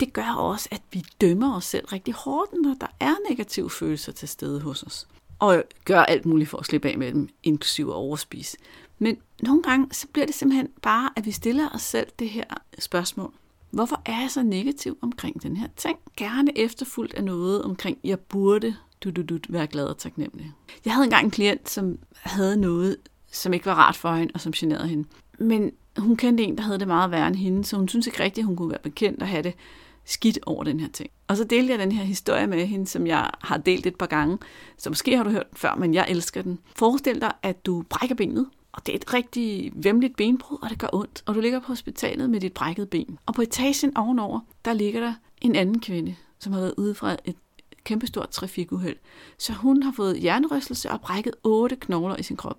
Det 0.00 0.12
gør 0.12 0.30
også, 0.30 0.68
at 0.70 0.82
vi 0.92 1.04
dømmer 1.20 1.56
os 1.56 1.64
selv 1.64 1.86
rigtig 1.86 2.14
hårdt, 2.14 2.52
når 2.62 2.74
der 2.80 2.86
er 3.00 3.14
negative 3.30 3.70
følelser 3.70 4.12
til 4.12 4.28
stede 4.28 4.60
hos 4.60 4.82
os. 4.82 5.08
Og 5.38 5.62
gør 5.84 6.00
alt 6.00 6.26
muligt 6.26 6.50
for 6.50 6.58
at 6.58 6.66
slippe 6.66 6.88
af 6.88 6.98
med 6.98 7.12
dem, 7.12 7.28
inklusive 7.42 7.94
overspise. 7.94 8.56
Men 8.98 9.18
nogle 9.42 9.62
gange, 9.62 9.86
så 9.92 10.06
bliver 10.12 10.26
det 10.26 10.34
simpelthen 10.34 10.68
bare, 10.82 11.10
at 11.16 11.26
vi 11.26 11.30
stiller 11.30 11.68
os 11.74 11.82
selv 11.82 12.06
det 12.18 12.30
her 12.30 12.44
spørgsmål. 12.78 13.32
Hvorfor 13.70 14.02
er 14.06 14.20
jeg 14.20 14.30
så 14.30 14.42
negativ 14.42 14.98
omkring 15.02 15.42
den 15.42 15.56
her 15.56 15.68
ting? 15.76 15.98
Gerne 16.16 16.58
efterfulgt 16.58 17.14
af 17.14 17.24
noget 17.24 17.62
omkring, 17.62 17.98
jeg 18.04 18.20
burde 18.20 18.76
du, 19.10 19.22
du, 19.22 19.36
du, 19.38 19.38
være 19.48 19.66
glad 19.66 19.84
og 19.84 19.98
taknemmelig. 19.98 20.52
Jeg 20.84 20.94
havde 20.94 21.04
engang 21.04 21.24
en 21.24 21.30
klient, 21.30 21.70
som 21.70 21.98
havde 22.16 22.56
noget, 22.56 22.96
som 23.32 23.52
ikke 23.52 23.66
var 23.66 23.74
rart 23.74 23.96
for 23.96 24.14
hende, 24.14 24.32
og 24.34 24.40
som 24.40 24.52
generede 24.52 24.88
hende. 24.88 25.08
Men 25.38 25.72
hun 25.98 26.16
kendte 26.16 26.44
en, 26.44 26.56
der 26.56 26.62
havde 26.62 26.78
det 26.78 26.88
meget 26.88 27.10
værre 27.10 27.28
end 27.28 27.36
hende, 27.36 27.64
så 27.64 27.76
hun 27.76 27.88
syntes 27.88 28.06
ikke 28.06 28.22
rigtigt, 28.22 28.42
at 28.42 28.46
hun 28.46 28.56
kunne 28.56 28.70
være 28.70 28.78
bekendt 28.82 29.22
og 29.22 29.28
have 29.28 29.42
det 29.42 29.54
skidt 30.04 30.38
over 30.46 30.64
den 30.64 30.80
her 30.80 30.88
ting. 30.88 31.10
Og 31.28 31.36
så 31.36 31.44
delte 31.44 31.72
jeg 31.72 31.78
den 31.78 31.92
her 31.92 32.04
historie 32.04 32.46
med 32.46 32.66
hende, 32.66 32.86
som 32.86 33.06
jeg 33.06 33.30
har 33.40 33.56
delt 33.56 33.86
et 33.86 33.96
par 33.96 34.06
gange. 34.06 34.38
Så 34.78 34.90
måske 34.90 35.16
har 35.16 35.24
du 35.24 35.30
hørt 35.30 35.50
den 35.50 35.56
før, 35.56 35.74
men 35.74 35.94
jeg 35.94 36.06
elsker 36.08 36.42
den. 36.42 36.58
Forestil 36.76 37.20
dig, 37.20 37.32
at 37.42 37.66
du 37.66 37.84
brækker 37.88 38.14
benet, 38.14 38.46
og 38.72 38.86
det 38.86 38.92
er 38.92 38.96
et 38.96 39.14
rigtig 39.14 39.72
vemmeligt 39.74 40.16
benbrud, 40.16 40.58
og 40.62 40.70
det 40.70 40.78
gør 40.78 40.88
ondt. 40.92 41.22
Og 41.26 41.34
du 41.34 41.40
ligger 41.40 41.60
på 41.60 41.66
hospitalet 41.66 42.30
med 42.30 42.40
dit 42.40 42.52
brækket 42.52 42.90
ben. 42.90 43.18
Og 43.26 43.34
på 43.34 43.42
etagen 43.42 43.96
ovenover, 43.96 44.40
der 44.64 44.72
ligger 44.72 45.00
der 45.00 45.14
en 45.40 45.56
anden 45.56 45.80
kvinde, 45.80 46.14
som 46.38 46.52
har 46.52 46.60
været 46.60 46.74
ude 46.76 46.94
fra 46.94 47.16
et 47.24 47.36
kæmpestort 47.86 48.30
trafikuheld. 48.30 48.96
Så 49.38 49.52
hun 49.52 49.82
har 49.82 49.92
fået 49.96 50.18
hjernerystelse 50.18 50.90
og 50.90 51.00
brækket 51.00 51.34
otte 51.44 51.76
knogler 51.76 52.16
i 52.16 52.22
sin 52.22 52.36
krop. 52.36 52.58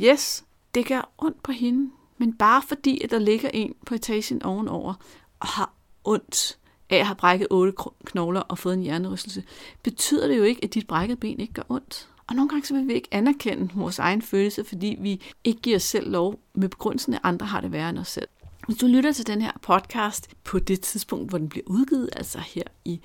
Yes, 0.00 0.44
det 0.74 0.86
gør 0.86 1.10
ondt 1.18 1.42
på 1.42 1.52
hende, 1.52 1.90
men 2.18 2.32
bare 2.32 2.62
fordi, 2.68 3.00
at 3.04 3.10
der 3.10 3.18
ligger 3.18 3.48
en 3.48 3.74
på 3.86 3.94
etagen 3.94 4.42
ovenover 4.42 4.94
og 5.40 5.46
har 5.46 5.72
ondt 6.04 6.58
af 6.90 6.96
at 6.96 7.06
have 7.06 7.16
brækket 7.16 7.46
otte 7.50 7.72
knogler 8.04 8.40
og 8.40 8.58
fået 8.58 8.74
en 8.74 8.82
hjernerystelse, 8.82 9.44
betyder 9.82 10.28
det 10.28 10.38
jo 10.38 10.42
ikke, 10.42 10.64
at 10.64 10.74
dit 10.74 10.86
brækket 10.86 11.20
ben 11.20 11.40
ikke 11.40 11.52
gør 11.52 11.62
ondt. 11.68 12.08
Og 12.26 12.34
nogle 12.34 12.48
gange 12.48 12.66
så 12.66 12.74
vil 12.74 12.88
vi 12.88 12.94
ikke 12.94 13.08
anerkende 13.10 13.70
vores 13.74 13.98
egen 13.98 14.22
følelse, 14.22 14.64
fordi 14.64 14.96
vi 15.00 15.20
ikke 15.44 15.60
giver 15.60 15.76
os 15.76 15.82
selv 15.82 16.10
lov 16.10 16.40
med 16.54 16.68
begrundelsen, 16.68 17.14
at 17.14 17.20
andre 17.22 17.46
har 17.46 17.60
det 17.60 17.72
værre 17.72 17.90
end 17.90 17.98
os 17.98 18.08
selv. 18.08 18.28
Hvis 18.66 18.76
du 18.76 18.86
lytter 18.86 19.12
til 19.12 19.26
den 19.26 19.42
her 19.42 19.52
podcast 19.62 20.30
på 20.44 20.58
det 20.58 20.80
tidspunkt, 20.80 21.28
hvor 21.28 21.38
den 21.38 21.48
bliver 21.48 21.64
udgivet, 21.66 22.08
altså 22.16 22.38
her 22.38 22.62
i 22.84 23.00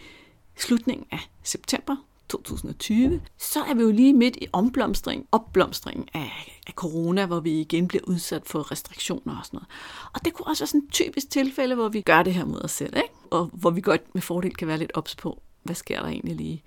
slutningen 0.63 1.08
af 1.12 1.30
september 1.44 1.96
2020, 2.30 3.22
så 3.38 3.63
er 3.63 3.74
vi 3.74 3.82
jo 3.82 3.92
lige 3.92 4.13
midt 4.13 4.36
i 4.36 4.48
omblomstring, 4.54 5.28
opblomstring 5.32 6.10
af, 6.13 6.62
af 6.68 6.74
corona, 6.74 7.25
hvor 7.25 7.39
vi 7.39 7.62
igen 7.62 7.88
bliver 7.88 8.04
udsat 8.08 8.42
for 8.46 8.72
restriktioner 8.72 9.38
og 9.39 9.46
sådan 9.46 9.58
noget. 9.58 9.68
Og 10.13 10.25
det 10.25 10.34
kunne 10.34 10.48
også 10.48 10.63
være 10.63 10.68
sådan 10.68 10.82
et 10.88 10.94
typisk 10.94 11.30
tilfælde, 11.30 11.75
hvor 11.75 11.89
vi 11.89 12.01
gør 12.01 12.24
det 12.24 12.34
her 12.34 12.46
mod 12.46 12.62
os 12.62 12.72
selv, 12.72 12.98
ikke? 12.98 13.13
og 13.32 13.50
hvor 13.54 13.70
vi 13.70 13.82
godt 13.82 14.16
med 14.16 14.22
fordel 14.22 14.56
kan 14.56 14.68
være 14.68 14.78
lidt 14.78 14.92
ops 14.96 15.16
på, 15.16 15.42
hvad 15.63 15.75
sker 15.75 16.01
der 16.01 16.08
egentlig 16.08 16.36
lige. 16.36 16.63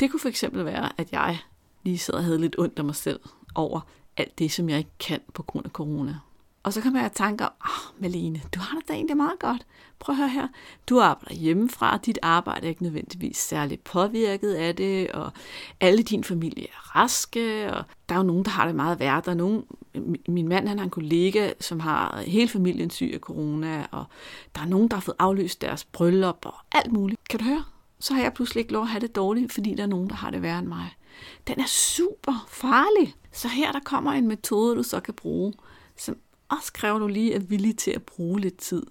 Det 0.00 0.10
kunne 0.10 0.20
for 0.20 0.28
eksempel 0.28 0.64
være, 0.64 1.00
at 1.00 1.12
jeg 1.12 1.38
lige 1.84 1.98
sidder 1.98 2.20
og 2.20 2.24
havde 2.24 2.38
lidt 2.38 2.58
ondt 2.58 2.78
af 2.78 2.84
mig 2.84 2.94
selv 2.94 3.20
over 3.54 3.80
alt 4.16 4.38
det, 4.38 4.52
som 4.52 4.68
jeg 4.68 4.78
ikke 4.78 4.98
kan 4.98 5.20
på 5.34 5.42
grund 5.42 5.66
af 5.66 5.70
corona. 5.70 6.18
Og 6.62 6.72
så 6.72 6.80
kommer 6.80 7.00
jeg 7.00 7.10
i 7.10 7.14
tanke 7.14 7.44
om, 7.44 7.50
ah, 7.64 8.02
Malene, 8.02 8.40
du 8.54 8.60
har 8.60 8.78
det 8.78 8.88
da 8.88 8.92
egentlig 8.92 9.16
meget 9.16 9.38
godt. 9.38 9.66
Prøv 9.98 10.12
at 10.12 10.18
høre 10.18 10.28
her. 10.28 10.48
Du 10.88 11.00
arbejder 11.00 11.34
hjemmefra, 11.34 11.94
og 11.94 12.06
dit 12.06 12.18
arbejde 12.22 12.66
er 12.66 12.68
ikke 12.68 12.82
nødvendigvis 12.82 13.36
særligt 13.36 13.84
påvirket 13.84 14.54
af 14.54 14.76
det, 14.76 15.10
og 15.10 15.32
alle 15.80 16.02
din 16.02 16.24
familie 16.24 16.64
er 16.64 16.96
raske, 16.96 17.72
og 17.72 17.84
der 18.08 18.14
er 18.14 18.18
jo 18.18 18.24
nogen, 18.24 18.44
der 18.44 18.50
har 18.50 18.66
det 18.66 18.74
meget 18.74 19.00
værd. 19.00 19.24
Der 19.24 19.30
er 19.30 19.36
nogen, 19.36 19.64
min 20.28 20.48
mand 20.48 20.68
han 20.68 20.78
har 20.78 20.84
en 20.84 20.90
kollega, 20.90 21.52
som 21.60 21.80
har 21.80 22.22
hele 22.26 22.48
familien 22.48 22.90
syg 22.90 23.10
af 23.14 23.20
corona, 23.20 23.86
og 23.90 24.04
der 24.54 24.60
er 24.60 24.66
nogen, 24.66 24.88
der 24.88 24.96
har 24.96 25.00
fået 25.00 25.16
aflyst 25.18 25.60
deres 25.60 25.84
bryllup 25.84 26.46
og 26.46 26.54
alt 26.72 26.92
muligt. 26.92 27.28
Kan 27.28 27.38
du 27.38 27.44
høre? 27.44 27.64
Så 28.00 28.14
har 28.14 28.22
jeg 28.22 28.32
pludselig 28.34 28.60
ikke 28.60 28.72
lov 28.72 28.82
at 28.82 28.88
have 28.88 29.00
det 29.00 29.16
dårligt, 29.16 29.52
fordi 29.52 29.74
der 29.74 29.82
er 29.82 29.86
nogen, 29.86 30.08
der 30.08 30.14
har 30.14 30.30
det 30.30 30.42
værre 30.42 30.58
end 30.58 30.68
mig. 30.68 30.96
Den 31.46 31.60
er 31.60 31.66
super 31.66 32.46
farlig. 32.48 33.14
Så 33.32 33.48
her 33.48 33.72
der 33.72 33.80
kommer 33.84 34.12
en 34.12 34.28
metode, 34.28 34.76
du 34.76 34.82
så 34.82 35.00
kan 35.00 35.14
bruge, 35.14 35.52
som 35.96 36.16
også 36.48 36.72
kræver 36.72 36.98
du 36.98 37.06
lige 37.06 37.34
at 37.34 37.50
villig 37.50 37.76
til 37.76 37.90
at 37.90 38.02
bruge 38.02 38.40
lidt 38.40 38.56
tid. 38.56 38.82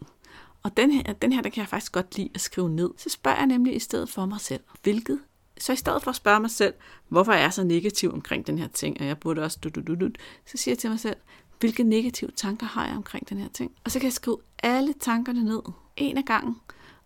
Og 0.64 0.78
den 0.78 0.92
her, 0.92 1.14
den 1.14 1.34
her, 1.34 1.42
der 1.42 1.50
kan 1.50 1.62
jeg 1.62 1.68
faktisk 1.68 1.92
godt 1.92 2.18
lide 2.18 2.30
at 2.34 2.42
skrive 2.42 2.70
ned. 2.70 2.90
Så 2.98 3.10
spørger 3.10 3.38
jeg 3.38 3.46
nemlig 3.46 3.76
i 3.76 3.80
stedet 3.80 4.10
for 4.10 4.26
mig 4.26 4.42
selv, 4.42 4.64
hvilket 4.84 5.20
så 5.60 5.74
i 5.74 5.76
stedet 5.76 6.04
for 6.04 6.10
at 6.10 6.16
spørge 6.16 6.40
mig 6.40 6.52
selv, 6.52 6.74
hvorfor 7.08 7.32
er 7.32 7.40
jeg 7.40 7.54
så 7.54 7.64
negativ 7.64 8.14
omkring 8.14 8.48
den 8.48 8.58
her 8.58 8.68
ting, 8.68 8.98
og 9.00 9.06
jeg 9.06 9.18
burde 9.18 9.42
også 9.42 9.60
du, 9.64 9.70
du, 9.70 9.82
du, 9.82 9.96
du, 9.96 10.10
så 10.46 10.58
siger 10.58 10.74
jeg 10.74 10.80
til 10.80 10.90
mig 10.90 11.00
selv, 11.00 11.16
hvilke 11.60 11.84
negative 11.84 12.32
tanker 12.36 12.66
har 12.66 12.88
jeg 12.88 12.96
omkring 12.96 13.30
den 13.30 13.38
her 13.38 13.48
ting. 13.48 13.72
Og 13.84 13.92
så 13.92 14.00
kan 14.00 14.06
jeg 14.06 14.14
skrive 14.14 14.38
alle 14.64 14.94
tankerne 15.00 15.44
ned, 15.44 15.62
en 15.96 16.18
af 16.18 16.26
gangen. 16.26 16.56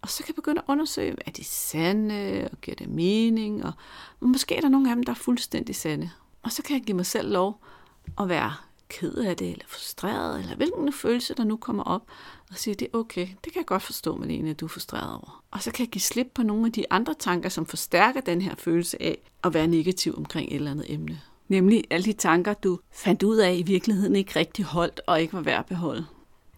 Og 0.01 0.09
så 0.09 0.17
kan 0.23 0.27
jeg 0.27 0.35
begynde 0.35 0.61
at 0.61 0.65
undersøge, 0.67 1.15
er 1.25 1.31
de 1.31 1.43
sande, 1.43 2.49
og 2.51 2.61
giver 2.61 2.75
det 2.75 2.89
mening, 2.89 3.65
og 3.65 3.73
måske 4.19 4.55
er 4.55 4.61
der 4.61 4.69
nogle 4.69 4.89
af 4.89 4.95
dem, 4.95 5.03
der 5.03 5.11
er 5.11 5.15
fuldstændig 5.15 5.75
sande. 5.75 6.09
Og 6.43 6.51
så 6.51 6.63
kan 6.63 6.77
jeg 6.77 6.83
give 6.83 6.95
mig 6.95 7.05
selv 7.05 7.31
lov 7.31 7.63
at 8.19 8.29
være 8.29 8.53
ked 8.91 9.13
af 9.13 9.37
det, 9.37 9.51
eller 9.51 9.65
frustreret, 9.67 10.39
eller 10.39 10.55
hvilken 10.55 10.93
følelse, 10.93 11.33
der 11.33 11.43
nu 11.43 11.57
kommer 11.57 11.83
op, 11.83 12.01
og 12.49 12.57
sige, 12.57 12.73
det 12.73 12.87
er 12.93 12.97
okay, 12.97 13.27
det 13.43 13.53
kan 13.53 13.59
jeg 13.59 13.65
godt 13.65 13.83
forstå, 13.83 14.15
Malene, 14.15 14.49
at 14.49 14.59
du 14.59 14.65
er 14.65 14.69
frustreret 14.69 15.13
over. 15.13 15.43
Og 15.51 15.63
så 15.63 15.71
kan 15.71 15.85
jeg 15.85 15.91
give 15.91 16.01
slip 16.01 16.27
på 16.33 16.43
nogle 16.43 16.65
af 16.65 16.71
de 16.71 16.85
andre 16.89 17.13
tanker, 17.13 17.49
som 17.49 17.65
forstærker 17.65 18.21
den 18.21 18.41
her 18.41 18.55
følelse 18.55 19.01
af 19.01 19.17
at 19.43 19.53
være 19.53 19.67
negativ 19.67 20.17
omkring 20.17 20.47
et 20.47 20.55
eller 20.55 20.71
andet 20.71 20.85
emne. 20.93 21.21
Nemlig 21.47 21.83
alle 21.89 22.05
de 22.05 22.13
tanker, 22.13 22.53
du 22.53 22.79
fandt 22.91 23.23
ud 23.23 23.37
af 23.37 23.55
i 23.55 23.61
virkeligheden 23.61 24.15
ikke 24.15 24.39
rigtig 24.39 24.65
holdt 24.65 25.01
og 25.07 25.21
ikke 25.21 25.33
var 25.33 25.41
værd 25.41 25.59
at 25.59 25.65
beholde. 25.65 26.05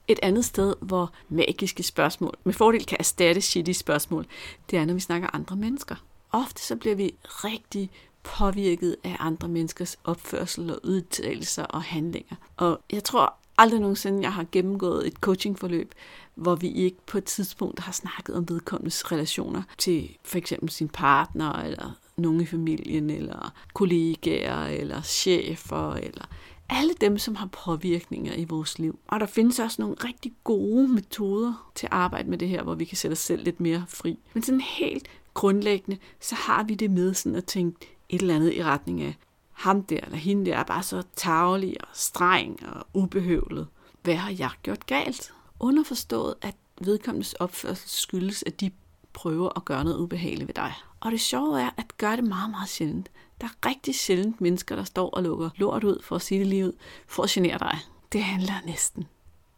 Et 0.07 0.19
andet 0.23 0.45
sted, 0.45 0.75
hvor 0.81 1.11
magiske 1.29 1.83
spørgsmål 1.83 2.33
med 2.43 2.53
fordel 2.53 2.85
kan 2.85 2.97
erstatte 2.99 3.41
shitty 3.41 3.71
spørgsmål, 3.71 4.25
det 4.69 4.79
er, 4.79 4.85
når 4.85 4.93
vi 4.93 4.99
snakker 4.99 5.35
andre 5.35 5.55
mennesker. 5.55 5.95
Ofte 6.31 6.61
så 6.61 6.75
bliver 6.75 6.95
vi 6.95 7.13
rigtig 7.25 7.91
påvirket 8.23 8.95
af 9.03 9.15
andre 9.19 9.47
menneskers 9.47 9.97
opførsel 10.03 10.71
og 10.71 10.79
udtalelser 10.83 11.63
og 11.63 11.83
handlinger. 11.83 12.35
Og 12.57 12.81
jeg 12.91 13.03
tror 13.03 13.33
aldrig 13.57 13.79
nogensinde, 13.79 14.21
jeg 14.21 14.33
har 14.33 14.45
gennemgået 14.51 15.07
et 15.07 15.13
coachingforløb, 15.13 15.93
hvor 16.35 16.55
vi 16.55 16.71
ikke 16.71 16.97
på 17.05 17.17
et 17.17 17.23
tidspunkt 17.23 17.79
har 17.79 17.91
snakket 17.91 18.35
om 18.35 18.49
vedkommendes 18.49 19.11
relationer 19.11 19.63
til 19.77 20.17
for 20.23 20.37
eksempel 20.37 20.69
sin 20.69 20.89
partner, 20.89 21.53
eller 21.53 21.91
nogen 22.17 22.41
i 22.41 22.45
familien, 22.45 23.09
eller 23.09 23.53
kollegaer, 23.73 24.65
eller 24.65 25.01
chefer, 25.01 25.93
eller 25.93 26.25
alle 26.69 26.93
dem, 27.01 27.17
som 27.17 27.35
har 27.35 27.49
påvirkninger 27.65 28.33
i 28.33 28.45
vores 28.45 28.79
liv. 28.79 28.99
Og 29.07 29.19
der 29.19 29.25
findes 29.25 29.59
også 29.59 29.81
nogle 29.81 29.95
rigtig 30.03 30.33
gode 30.43 30.87
metoder 30.87 31.71
til 31.75 31.85
at 31.87 31.93
arbejde 31.93 32.29
med 32.29 32.37
det 32.37 32.49
her, 32.49 32.63
hvor 32.63 32.75
vi 32.75 32.85
kan 32.85 32.97
sætte 32.97 33.13
os 33.13 33.19
selv 33.19 33.43
lidt 33.43 33.59
mere 33.59 33.85
fri. 33.87 34.19
Men 34.33 34.43
sådan 34.43 34.61
helt 34.61 35.07
grundlæggende, 35.33 35.97
så 36.19 36.35
har 36.35 36.63
vi 36.63 36.75
det 36.75 36.91
med 36.91 37.13
sådan 37.13 37.35
at 37.35 37.45
tænke 37.45 37.87
et 38.15 38.21
eller 38.21 38.35
andet 38.35 38.53
i 38.53 38.63
retning 38.63 39.01
af, 39.01 39.17
ham 39.51 39.83
der 39.83 39.99
eller 40.03 40.17
hende 40.17 40.45
der 40.45 40.57
er 40.57 40.63
bare 40.63 40.83
så 40.83 41.03
tavlig 41.15 41.75
og 41.81 41.87
streng 41.93 42.65
og 42.65 42.87
ubehøvlet. 42.93 43.67
Hvad 44.03 44.15
har 44.15 44.31
jeg 44.39 44.49
gjort 44.63 44.85
galt? 44.85 45.33
Underforstået, 45.59 46.35
at 46.41 46.55
vedkommendes 46.81 47.33
opførsel 47.33 47.89
skyldes, 47.89 48.43
at 48.47 48.61
de 48.61 48.71
prøver 49.13 49.49
at 49.55 49.65
gøre 49.65 49.83
noget 49.83 49.97
ubehageligt 49.97 50.47
ved 50.47 50.53
dig. 50.53 50.73
Og 50.99 51.11
det 51.11 51.21
sjove 51.21 51.61
er, 51.61 51.69
at 51.77 51.97
gøre 51.97 52.15
det 52.15 52.23
meget, 52.23 52.49
meget 52.51 52.69
sjældent. 52.69 53.11
Der 53.41 53.47
er 53.47 53.69
rigtig 53.69 53.95
sjældent 53.95 54.41
mennesker, 54.41 54.75
der 54.75 54.83
står 54.83 55.09
og 55.09 55.23
lukker 55.23 55.49
lort 55.55 55.83
ud 55.83 56.01
for 56.03 56.15
at 56.15 56.21
sige 56.21 56.39
det 56.39 56.47
lige 56.47 56.65
ud, 56.65 56.73
for 57.07 57.23
at 57.23 57.29
genere 57.29 57.57
dig. 57.59 57.77
Det 58.11 58.23
handler 58.23 58.53
næsten 58.65 59.07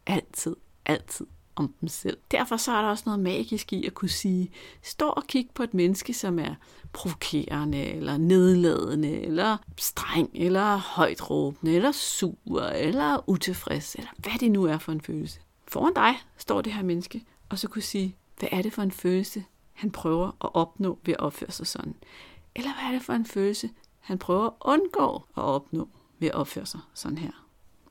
altid, 0.06 0.56
altid 0.86 1.26
om 1.56 1.74
dem 1.80 1.88
selv. 1.88 2.18
Derfor 2.30 2.56
så 2.56 2.72
er 2.72 2.82
der 2.82 2.88
også 2.88 3.02
noget 3.06 3.20
magisk 3.20 3.72
i 3.72 3.86
at 3.86 3.94
kunne 3.94 4.08
sige, 4.08 4.50
stå 4.82 5.08
og 5.08 5.26
kig 5.26 5.48
på 5.54 5.62
et 5.62 5.74
menneske, 5.74 6.14
som 6.14 6.38
er 6.38 6.54
provokerende, 6.92 7.84
eller 7.84 8.16
nedladende, 8.16 9.20
eller 9.20 9.56
streng, 9.78 10.30
eller 10.34 10.76
højt 10.76 11.30
råbende, 11.30 11.74
eller 11.74 11.92
sur, 11.92 12.62
eller 12.62 13.30
utilfreds, 13.30 13.94
eller 13.94 14.10
hvad 14.18 14.38
det 14.40 14.52
nu 14.52 14.64
er 14.64 14.78
for 14.78 14.92
en 14.92 15.00
følelse. 15.00 15.40
Foran 15.68 15.94
dig 15.94 16.14
står 16.36 16.60
det 16.60 16.72
her 16.72 16.82
menneske, 16.82 17.24
og 17.48 17.58
så 17.58 17.68
kunne 17.68 17.82
sige, 17.82 18.16
hvad 18.38 18.48
er 18.52 18.62
det 18.62 18.72
for 18.72 18.82
en 18.82 18.92
følelse, 18.92 19.44
han 19.72 19.90
prøver 19.90 20.26
at 20.26 20.54
opnå 20.54 20.98
ved 21.04 21.14
at 21.14 21.20
opføre 21.20 21.50
sig 21.50 21.66
sådan? 21.66 21.94
Eller 22.54 22.74
hvad 22.74 22.88
er 22.88 22.92
det 22.92 23.02
for 23.02 23.12
en 23.12 23.26
følelse, 23.26 23.70
han 24.00 24.18
prøver 24.18 24.46
at 24.46 24.52
undgå 24.60 25.14
at 25.36 25.42
opnå 25.42 25.88
ved 26.18 26.28
at 26.28 26.34
opføre 26.34 26.66
sig 26.66 26.80
sådan 26.94 27.18
her? 27.18 27.30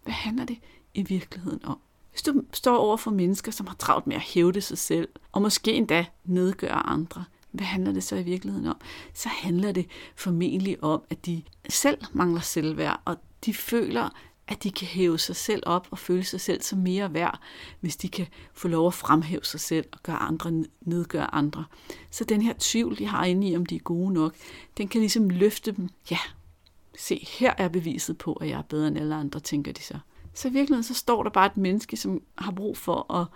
Hvad 0.03 0.13
handler 0.13 0.45
det 0.45 0.57
i 0.93 1.03
virkeligheden 1.03 1.65
om? 1.65 1.79
Hvis 2.15 2.22
du 2.22 2.41
står 2.53 2.77
over 2.77 2.98
for 2.98 3.12
mennesker, 3.12 3.51
som 3.51 3.67
har 3.67 3.75
travlt 3.75 4.07
med 4.07 4.15
at 4.15 4.22
hævde 4.22 4.62
sig 4.62 4.77
selv, 4.77 5.10
og 5.31 5.41
måske 5.41 5.74
endda 5.74 6.05
nedgøre 6.25 6.86
andre, 6.86 7.24
hvad 7.51 7.65
handler 7.65 7.91
det 7.91 8.03
så 8.03 8.15
i 8.15 8.24
virkeligheden 8.24 8.67
om? 8.67 8.77
Så 9.13 9.29
handler 9.29 9.72
det 9.72 9.88
formentlig 10.15 10.84
om, 10.84 11.03
at 11.10 11.25
de 11.25 11.41
selv 11.69 11.98
mangler 12.12 12.41
selvværd, 12.41 13.01
og 13.05 13.17
de 13.45 13.53
føler, 13.53 14.10
at 14.48 14.63
de 14.63 14.72
kan 14.72 14.88
hæve 14.88 15.19
sig 15.19 15.36
selv 15.36 15.63
op 15.65 15.88
og 15.91 16.00
føle 16.00 16.24
sig 16.24 16.41
selv 16.41 16.62
som 16.62 16.79
mere 16.79 17.13
værd, 17.13 17.39
hvis 17.79 17.98
de 17.98 18.10
kan 18.10 18.27
få 18.53 18.67
lov 18.67 18.88
at 18.88 18.93
fremhæve 18.93 19.45
sig 19.45 19.60
selv 19.60 19.86
og 19.91 20.00
gøre 20.03 20.17
andre, 20.17 20.63
nedgøre 20.81 21.34
andre. 21.34 21.65
Så 22.12 22.24
den 22.24 22.41
her 22.41 22.53
tvivl, 22.60 22.98
de 22.98 23.05
har 23.05 23.25
inde 23.25 23.50
i, 23.50 23.55
om 23.55 23.65
de 23.65 23.75
er 23.75 23.79
gode 23.79 24.13
nok, 24.13 24.36
den 24.77 24.88
kan 24.88 25.01
ligesom 25.01 25.29
løfte 25.29 25.72
dem. 25.72 25.89
Ja, 26.12 26.19
se, 26.98 27.27
her 27.39 27.53
er 27.57 27.67
beviset 27.67 28.17
på, 28.17 28.34
at 28.34 28.50
jeg 28.50 28.57
er 28.57 28.63
bedre 28.63 28.87
end 28.87 28.98
alle 28.98 29.16
andre, 29.16 29.40
tænker 29.40 29.72
de 29.72 29.81
så. 29.81 30.00
Så 30.35 30.48
i 30.48 30.51
virkeligheden 30.51 30.83
så 30.83 30.93
står 30.93 31.24
der 31.24 31.29
bare 31.29 31.45
et 31.45 31.57
menneske, 31.57 31.98
som 31.98 32.21
har 32.37 32.51
brug 32.51 32.77
for 32.77 33.13
at 33.13 33.27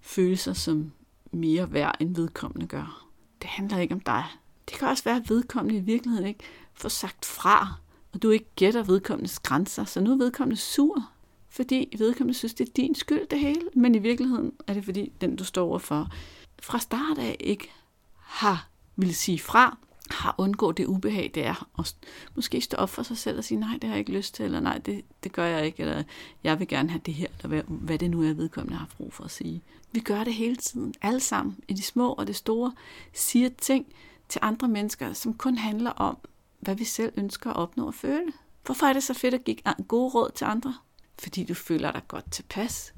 føle 0.00 0.36
sig 0.36 0.56
som 0.56 0.92
mere 1.32 1.72
værd, 1.72 1.96
end 2.00 2.16
vedkommende 2.16 2.66
gør. 2.66 3.06
Det 3.42 3.50
handler 3.50 3.78
ikke 3.78 3.94
om 3.94 4.00
dig. 4.00 4.24
Det 4.68 4.78
kan 4.78 4.88
også 4.88 5.04
være, 5.04 5.16
at 5.16 5.30
vedkommende 5.30 5.78
i 5.78 5.82
virkeligheden 5.82 6.26
ikke 6.26 6.44
får 6.74 6.88
sagt 6.88 7.24
fra, 7.24 7.74
og 8.12 8.22
du 8.22 8.30
ikke 8.30 8.46
gætter 8.56 8.82
vedkommendes 8.82 9.38
grænser, 9.38 9.84
så 9.84 10.00
nu 10.00 10.12
er 10.12 10.16
vedkommende 10.16 10.60
sur, 10.60 11.10
fordi 11.48 11.94
vedkommende 11.98 12.38
synes, 12.38 12.54
det 12.54 12.68
er 12.68 12.72
din 12.72 12.94
skyld 12.94 13.26
det 13.26 13.40
hele, 13.40 13.62
men 13.74 13.94
i 13.94 13.98
virkeligheden 13.98 14.52
er 14.66 14.74
det 14.74 14.84
fordi 14.84 15.12
den, 15.20 15.36
du 15.36 15.44
står 15.44 15.66
overfor, 15.66 16.08
fra 16.62 16.78
start 16.78 17.18
af 17.18 17.36
ikke 17.40 17.70
har 18.16 18.68
vil 18.96 19.14
sige 19.14 19.38
fra, 19.38 19.78
har 20.18 20.34
undgået 20.38 20.76
det 20.76 20.86
ubehag, 20.86 21.30
det 21.34 21.46
er. 21.46 21.68
Og 21.74 21.84
måske 22.34 22.60
stå 22.60 22.76
op 22.76 22.90
for 22.90 23.02
sig 23.02 23.18
selv 23.18 23.38
og 23.38 23.44
sige, 23.44 23.60
nej, 23.60 23.72
det 23.72 23.84
har 23.84 23.90
jeg 23.90 23.98
ikke 23.98 24.12
lyst 24.12 24.34
til, 24.34 24.44
eller 24.44 24.60
nej, 24.60 24.78
det, 24.78 25.04
det 25.24 25.32
gør 25.32 25.44
jeg 25.44 25.66
ikke, 25.66 25.80
eller 25.82 26.02
jeg 26.44 26.58
vil 26.58 26.68
gerne 26.68 26.90
have 26.90 27.00
det 27.06 27.14
her, 27.14 27.26
eller 27.36 27.48
hvad, 27.48 27.62
hvad 27.68 27.98
det 27.98 28.10
nu 28.10 28.22
er, 28.22 28.32
vedkommende 28.32 28.78
har 28.78 28.88
brug 28.96 29.12
for 29.12 29.24
at 29.24 29.30
sige. 29.30 29.62
Vi 29.92 30.00
gør 30.00 30.24
det 30.24 30.34
hele 30.34 30.56
tiden, 30.56 30.94
alle 31.02 31.20
sammen, 31.20 31.56
i 31.68 31.72
de 31.72 31.82
små 31.82 32.12
og 32.12 32.26
det 32.26 32.36
store, 32.36 32.72
siger 33.12 33.48
ting 33.60 33.86
til 34.28 34.38
andre 34.44 34.68
mennesker, 34.68 35.12
som 35.12 35.34
kun 35.34 35.58
handler 35.58 35.90
om, 35.90 36.18
hvad 36.60 36.74
vi 36.74 36.84
selv 36.84 37.12
ønsker 37.16 37.50
at 37.50 37.56
opnå 37.56 37.86
og 37.86 37.94
føle. 37.94 38.32
Hvorfor 38.64 38.86
er 38.86 38.92
det 38.92 39.02
så 39.02 39.14
fedt 39.14 39.34
at 39.34 39.44
give 39.44 39.56
gode 39.88 40.10
råd 40.14 40.30
til 40.34 40.44
andre? 40.44 40.74
Fordi 41.18 41.44
du 41.44 41.54
føler 41.54 41.92
dig 41.92 42.02
godt 42.08 42.30
tilpas. 42.30 42.94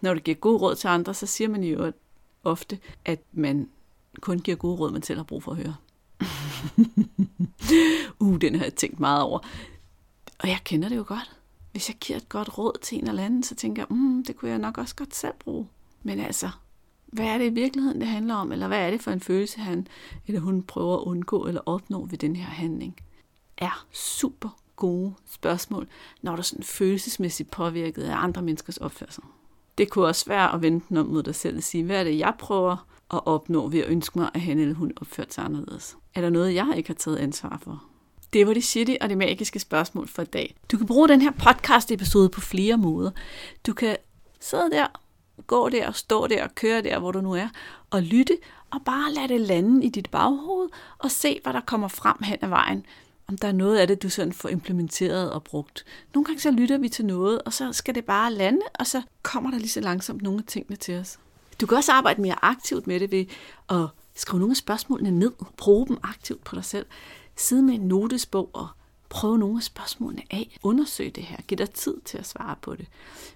Når 0.00 0.14
du 0.14 0.20
giver 0.20 0.36
gode 0.36 0.58
råd 0.58 0.74
til 0.74 0.88
andre, 0.88 1.14
så 1.14 1.26
siger 1.26 1.48
man 1.48 1.64
jo 1.64 1.92
ofte, 2.44 2.78
at 3.04 3.20
man 3.32 3.68
kun 4.20 4.38
giver 4.38 4.56
gode 4.56 4.76
råd, 4.76 4.90
man 4.90 5.02
selv 5.02 5.18
har 5.18 5.24
brug 5.24 5.42
for 5.42 5.50
at 5.50 5.56
høre. 5.56 5.76
uh, 8.20 8.40
den 8.40 8.54
har 8.54 8.64
jeg 8.64 8.74
tænkt 8.74 9.00
meget 9.00 9.22
over. 9.22 9.38
Og 10.38 10.48
jeg 10.48 10.58
kender 10.64 10.88
det 10.88 10.96
jo 10.96 11.04
godt. 11.06 11.36
Hvis 11.72 11.88
jeg 11.88 11.96
giver 11.96 12.16
et 12.16 12.28
godt 12.28 12.58
råd 12.58 12.78
til 12.82 12.98
en 12.98 13.08
eller 13.08 13.24
anden, 13.24 13.42
så 13.42 13.54
tænker 13.54 13.82
jeg, 13.82 13.96
mm, 13.96 14.24
det 14.24 14.36
kunne 14.36 14.50
jeg 14.50 14.58
nok 14.58 14.78
også 14.78 14.96
godt 14.96 15.14
selv 15.14 15.34
bruge. 15.38 15.68
Men 16.02 16.20
altså, 16.20 16.50
hvad 17.06 17.26
er 17.26 17.38
det 17.38 17.44
i 17.44 17.54
virkeligheden, 17.54 18.00
det 18.00 18.08
handler 18.08 18.34
om? 18.34 18.52
Eller 18.52 18.68
hvad 18.68 18.86
er 18.86 18.90
det 18.90 19.00
for 19.00 19.10
en 19.10 19.20
følelse, 19.20 19.60
han 19.60 19.86
eller 20.26 20.40
hun 20.40 20.62
prøver 20.62 20.96
at 20.96 21.02
undgå 21.02 21.46
eller 21.46 21.60
opnå 21.66 22.04
ved 22.04 22.18
den 22.18 22.36
her 22.36 22.46
handling? 22.46 22.96
Er 23.56 23.86
super 23.92 24.58
gode 24.76 25.14
spørgsmål, 25.26 25.88
når 26.22 26.32
du 26.32 26.38
er 26.38 26.42
sådan 26.42 26.64
følelsesmæssigt 26.64 27.50
påvirket 27.50 28.02
af 28.02 28.16
andre 28.16 28.42
menneskers 28.42 28.76
opførsel. 28.76 29.22
Det 29.78 29.90
kunne 29.90 30.06
også 30.06 30.26
være 30.26 30.54
at 30.54 30.62
vente 30.62 30.86
den 30.88 30.96
om 30.96 31.06
mod 31.06 31.22
dig 31.22 31.34
selv 31.34 31.56
og 31.56 31.62
sige, 31.62 31.84
hvad 31.84 32.00
er 32.00 32.04
det, 32.04 32.18
jeg 32.18 32.34
prøver 32.38 32.86
at 33.14 33.20
opnå 33.26 33.68
ved 33.68 33.80
at 33.80 33.88
ønske 33.88 34.18
mig, 34.18 34.30
at 34.34 34.40
han 34.40 34.58
eller 34.58 34.74
hun 34.74 34.92
opfører 35.00 35.26
sig 35.30 35.44
anderledes? 35.44 35.96
Er 36.14 36.20
der 36.20 36.30
noget, 36.30 36.54
jeg 36.54 36.74
ikke 36.76 36.88
har 36.88 36.94
taget 36.94 37.16
ansvar 37.16 37.60
for? 37.62 37.84
Det 38.32 38.46
var 38.46 38.54
det 38.54 38.64
shitty 38.64 38.94
og 39.00 39.08
det 39.08 39.18
magiske 39.18 39.58
spørgsmål 39.58 40.08
for 40.08 40.22
i 40.22 40.24
dag. 40.24 40.56
Du 40.72 40.76
kan 40.76 40.86
bruge 40.86 41.08
den 41.08 41.20
her 41.20 41.30
podcast-episode 41.30 42.28
på 42.28 42.40
flere 42.40 42.76
måder. 42.76 43.10
Du 43.66 43.72
kan 43.72 43.96
sidde 44.40 44.70
der, 44.70 44.86
gå 45.46 45.68
der, 45.68 45.92
stå 45.92 46.26
der 46.26 46.48
køre 46.48 46.82
der, 46.82 46.98
hvor 46.98 47.12
du 47.12 47.20
nu 47.20 47.32
er, 47.32 47.48
og 47.90 48.02
lytte, 48.02 48.38
og 48.70 48.80
bare 48.84 49.12
lade 49.12 49.28
det 49.28 49.40
lande 49.40 49.86
i 49.86 49.88
dit 49.88 50.10
baghoved, 50.10 50.68
og 50.98 51.10
se, 51.10 51.40
hvad 51.42 51.52
der 51.52 51.60
kommer 51.60 51.88
frem 51.88 52.16
hen 52.22 52.38
ad 52.42 52.48
vejen. 52.48 52.86
Om 53.28 53.38
der 53.38 53.48
er 53.48 53.52
noget 53.52 53.78
af 53.78 53.86
det, 53.86 54.02
du 54.02 54.08
sådan 54.08 54.32
får 54.32 54.48
implementeret 54.48 55.32
og 55.32 55.44
brugt. 55.44 55.84
Nogle 56.14 56.24
gange 56.24 56.40
så 56.40 56.50
lytter 56.50 56.78
vi 56.78 56.88
til 56.88 57.04
noget, 57.04 57.42
og 57.42 57.52
så 57.52 57.72
skal 57.72 57.94
det 57.94 58.04
bare 58.04 58.32
lande, 58.32 58.60
og 58.78 58.86
så 58.86 59.02
kommer 59.22 59.50
der 59.50 59.58
lige 59.58 59.68
så 59.68 59.80
langsomt 59.80 60.22
nogle 60.22 60.38
af 60.38 60.44
tingene 60.44 60.76
til 60.76 60.98
os. 60.98 61.18
Du 61.60 61.66
kan 61.66 61.76
også 61.76 61.92
arbejde 61.92 62.20
mere 62.20 62.44
aktivt 62.44 62.86
med 62.86 63.00
det 63.00 63.10
ved 63.10 63.26
at 63.68 63.86
skrive 64.14 64.40
nogle 64.40 64.52
af 64.52 64.56
spørgsmålene 64.56 65.10
ned, 65.10 65.32
prøve 65.56 65.86
dem 65.88 65.98
aktivt 66.02 66.44
på 66.44 66.54
dig 66.54 66.64
selv, 66.64 66.86
sidde 67.36 67.62
med 67.62 67.74
en 67.74 67.80
notesbog 67.80 68.50
og 68.52 68.68
prøve 69.08 69.38
nogle 69.38 69.56
af 69.56 69.62
spørgsmålene 69.62 70.22
af. 70.30 70.58
Undersøg 70.62 71.14
det 71.14 71.22
her. 71.22 71.36
Giv 71.48 71.58
dig 71.58 71.70
tid 71.70 72.00
til 72.04 72.18
at 72.18 72.26
svare 72.26 72.56
på 72.62 72.76
det. 72.76 72.86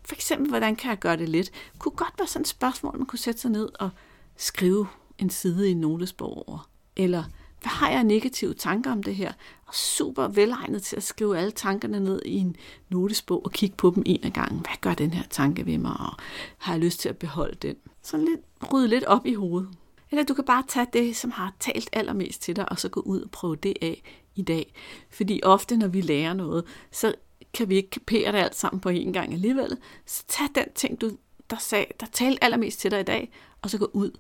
For 0.05 0.15
eksempel, 0.15 0.49
hvordan 0.49 0.77
kan 0.77 0.91
jeg 0.91 0.99
gøre 0.99 1.17
det 1.17 1.29
let? 1.29 1.47
Det 1.73 1.79
kunne 1.79 1.97
godt 1.97 2.15
være 2.19 2.29
sådan 2.29 2.43
et 2.43 2.49
spørgsmål, 2.49 2.99
man 2.99 3.07
kunne 3.07 3.19
sætte 3.19 3.41
sig 3.41 3.51
ned 3.51 3.69
og 3.81 3.91
skrive 4.37 4.87
en 5.19 5.31
side 5.31 5.69
i 5.69 5.73
en 5.73 5.81
notesbog 5.81 6.49
over. 6.49 6.69
Eller, 6.97 7.25
hvad 7.63 7.71
har 7.71 7.91
jeg 7.91 8.05
negative 8.05 8.55
tanker 8.55 8.93
om 8.93 9.03
det 9.03 9.15
her? 9.15 9.33
Og 9.67 9.75
super 9.75 10.29
velegnet 10.29 10.83
til 10.83 10.97
at 10.97 11.03
skrive 11.03 11.39
alle 11.39 11.51
tankerne 11.51 12.01
ned 12.01 12.23
i 12.25 12.37
en 12.37 12.57
notesbog 12.89 13.45
og 13.45 13.53
kigge 13.53 13.77
på 13.77 13.93
dem 13.95 14.03
en 14.07 14.25
af 14.25 14.33
gangen. 14.33 14.59
Hvad 14.59 14.77
gør 14.81 14.95
den 14.95 15.11
her 15.11 15.23
tanke 15.31 15.67
ved 15.67 15.79
mig? 15.79 15.93
Og 15.93 16.13
har 16.59 16.73
jeg 16.73 16.81
lyst 16.81 17.01
til 17.01 17.09
at 17.09 17.17
beholde 17.17 17.57
den? 17.63 17.77
Sådan 18.03 18.27
lidt, 18.27 18.41
rydde 18.73 18.89
lidt 18.89 19.05
op 19.05 19.27
i 19.27 19.35
hovedet. 19.35 19.69
Eller 20.11 20.25
du 20.25 20.35
kan 20.35 20.45
bare 20.45 20.65
tage 20.69 20.87
det, 20.93 21.17
som 21.17 21.31
har 21.31 21.55
talt 21.61 21.91
allermest 21.93 22.43
til 22.43 22.57
dig, 22.57 22.69
og 22.73 22.79
så 22.79 22.89
gå 22.89 23.01
ud 23.01 23.21
og 23.21 23.31
prøve 23.31 23.57
det 23.57 23.75
af 23.83 24.03
i 24.35 24.43
dag. 24.43 24.75
Fordi 25.11 25.41
ofte, 25.43 25.77
når 25.77 25.89
vi 25.89 26.01
lærer 26.01 26.33
noget, 26.33 26.65
så 26.91 27.15
kan 27.55 27.69
vi 27.69 27.77
ikke 27.77 27.91
kapere 27.91 28.33
det 28.33 28.39
alt 28.39 28.57
sammen 28.57 28.81
på 28.81 28.89
én 28.89 29.13
gang 29.13 29.33
alligevel. 29.33 29.77
Så 30.07 30.25
tag 30.29 30.47
den 30.55 30.73
ting, 30.75 31.01
du, 31.01 31.11
der, 31.51 31.57
sag, 31.57 31.95
der 32.01 32.07
talte 32.07 32.45
allermest 32.45 32.81
til 32.81 32.91
dig 32.91 33.01
i 33.01 33.05
dag, 33.05 33.33
og 33.63 33.71
så 33.71 33.79
gå 33.79 33.91
ud 33.93 34.11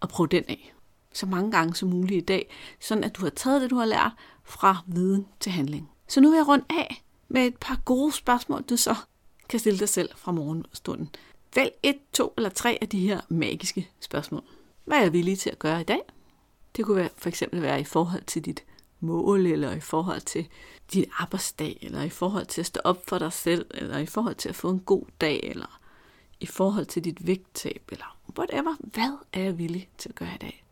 og 0.00 0.08
prøv 0.08 0.28
den 0.28 0.44
af. 0.48 0.74
Så 1.18 1.26
mange 1.26 1.50
gange 1.50 1.74
som 1.74 1.88
muligt 1.88 2.22
i 2.22 2.24
dag, 2.24 2.50
sådan 2.80 3.04
at 3.04 3.16
du 3.16 3.22
har 3.22 3.30
taget 3.30 3.62
det, 3.62 3.70
du 3.70 3.76
har 3.76 3.84
lært, 3.84 4.12
fra 4.44 4.76
viden 4.86 5.26
til 5.40 5.52
handling. 5.52 5.90
Så 6.08 6.20
nu 6.20 6.30
vil 6.30 6.36
jeg 6.36 6.48
runde 6.48 6.64
af 6.70 7.04
med 7.28 7.46
et 7.46 7.56
par 7.56 7.80
gode 7.84 8.12
spørgsmål, 8.12 8.62
du 8.62 8.76
så 8.76 8.94
kan 9.48 9.60
stille 9.60 9.78
dig 9.78 9.88
selv 9.88 10.10
fra 10.16 10.32
morgenstunden. 10.32 11.10
Vælg 11.54 11.72
et, 11.82 11.98
to 12.12 12.34
eller 12.36 12.50
tre 12.50 12.78
af 12.80 12.88
de 12.88 12.98
her 13.00 13.20
magiske 13.28 13.90
spørgsmål. 14.00 14.42
Hvad 14.84 14.98
er 14.98 15.02
jeg 15.02 15.12
villig 15.12 15.38
til 15.38 15.50
at 15.50 15.58
gøre 15.58 15.80
i 15.80 15.84
dag? 15.84 16.00
Det 16.76 16.84
kunne 16.84 16.96
være, 16.96 17.08
for 17.16 17.28
eksempel 17.28 17.62
være 17.62 17.80
i 17.80 17.84
forhold 17.84 18.24
til 18.24 18.44
dit 18.44 18.64
mål, 19.00 19.46
eller 19.46 19.72
i 19.72 19.80
forhold 19.80 20.20
til 20.20 20.48
din 20.92 21.04
arbejdsdag, 21.18 21.78
eller 21.82 22.02
i 22.02 22.10
forhold 22.10 22.46
til 22.46 22.60
at 22.60 22.66
stå 22.66 22.80
op 22.84 23.08
for 23.08 23.18
dig 23.18 23.32
selv, 23.32 23.66
eller 23.70 23.98
i 23.98 24.06
forhold 24.06 24.34
til 24.34 24.48
at 24.48 24.54
få 24.54 24.70
en 24.70 24.80
god 24.80 25.04
dag, 25.20 25.40
eller 25.42 25.80
i 26.40 26.46
forhold 26.46 26.86
til 26.86 27.04
dit 27.04 27.26
vægttab, 27.26 27.82
eller 27.92 28.18
whatever. 28.38 28.76
Hvad 28.80 29.18
er 29.32 29.40
jeg 29.40 29.58
villig 29.58 29.88
til 29.98 30.08
at 30.08 30.14
gøre 30.14 30.34
i 30.34 30.38
dag? 30.38 30.64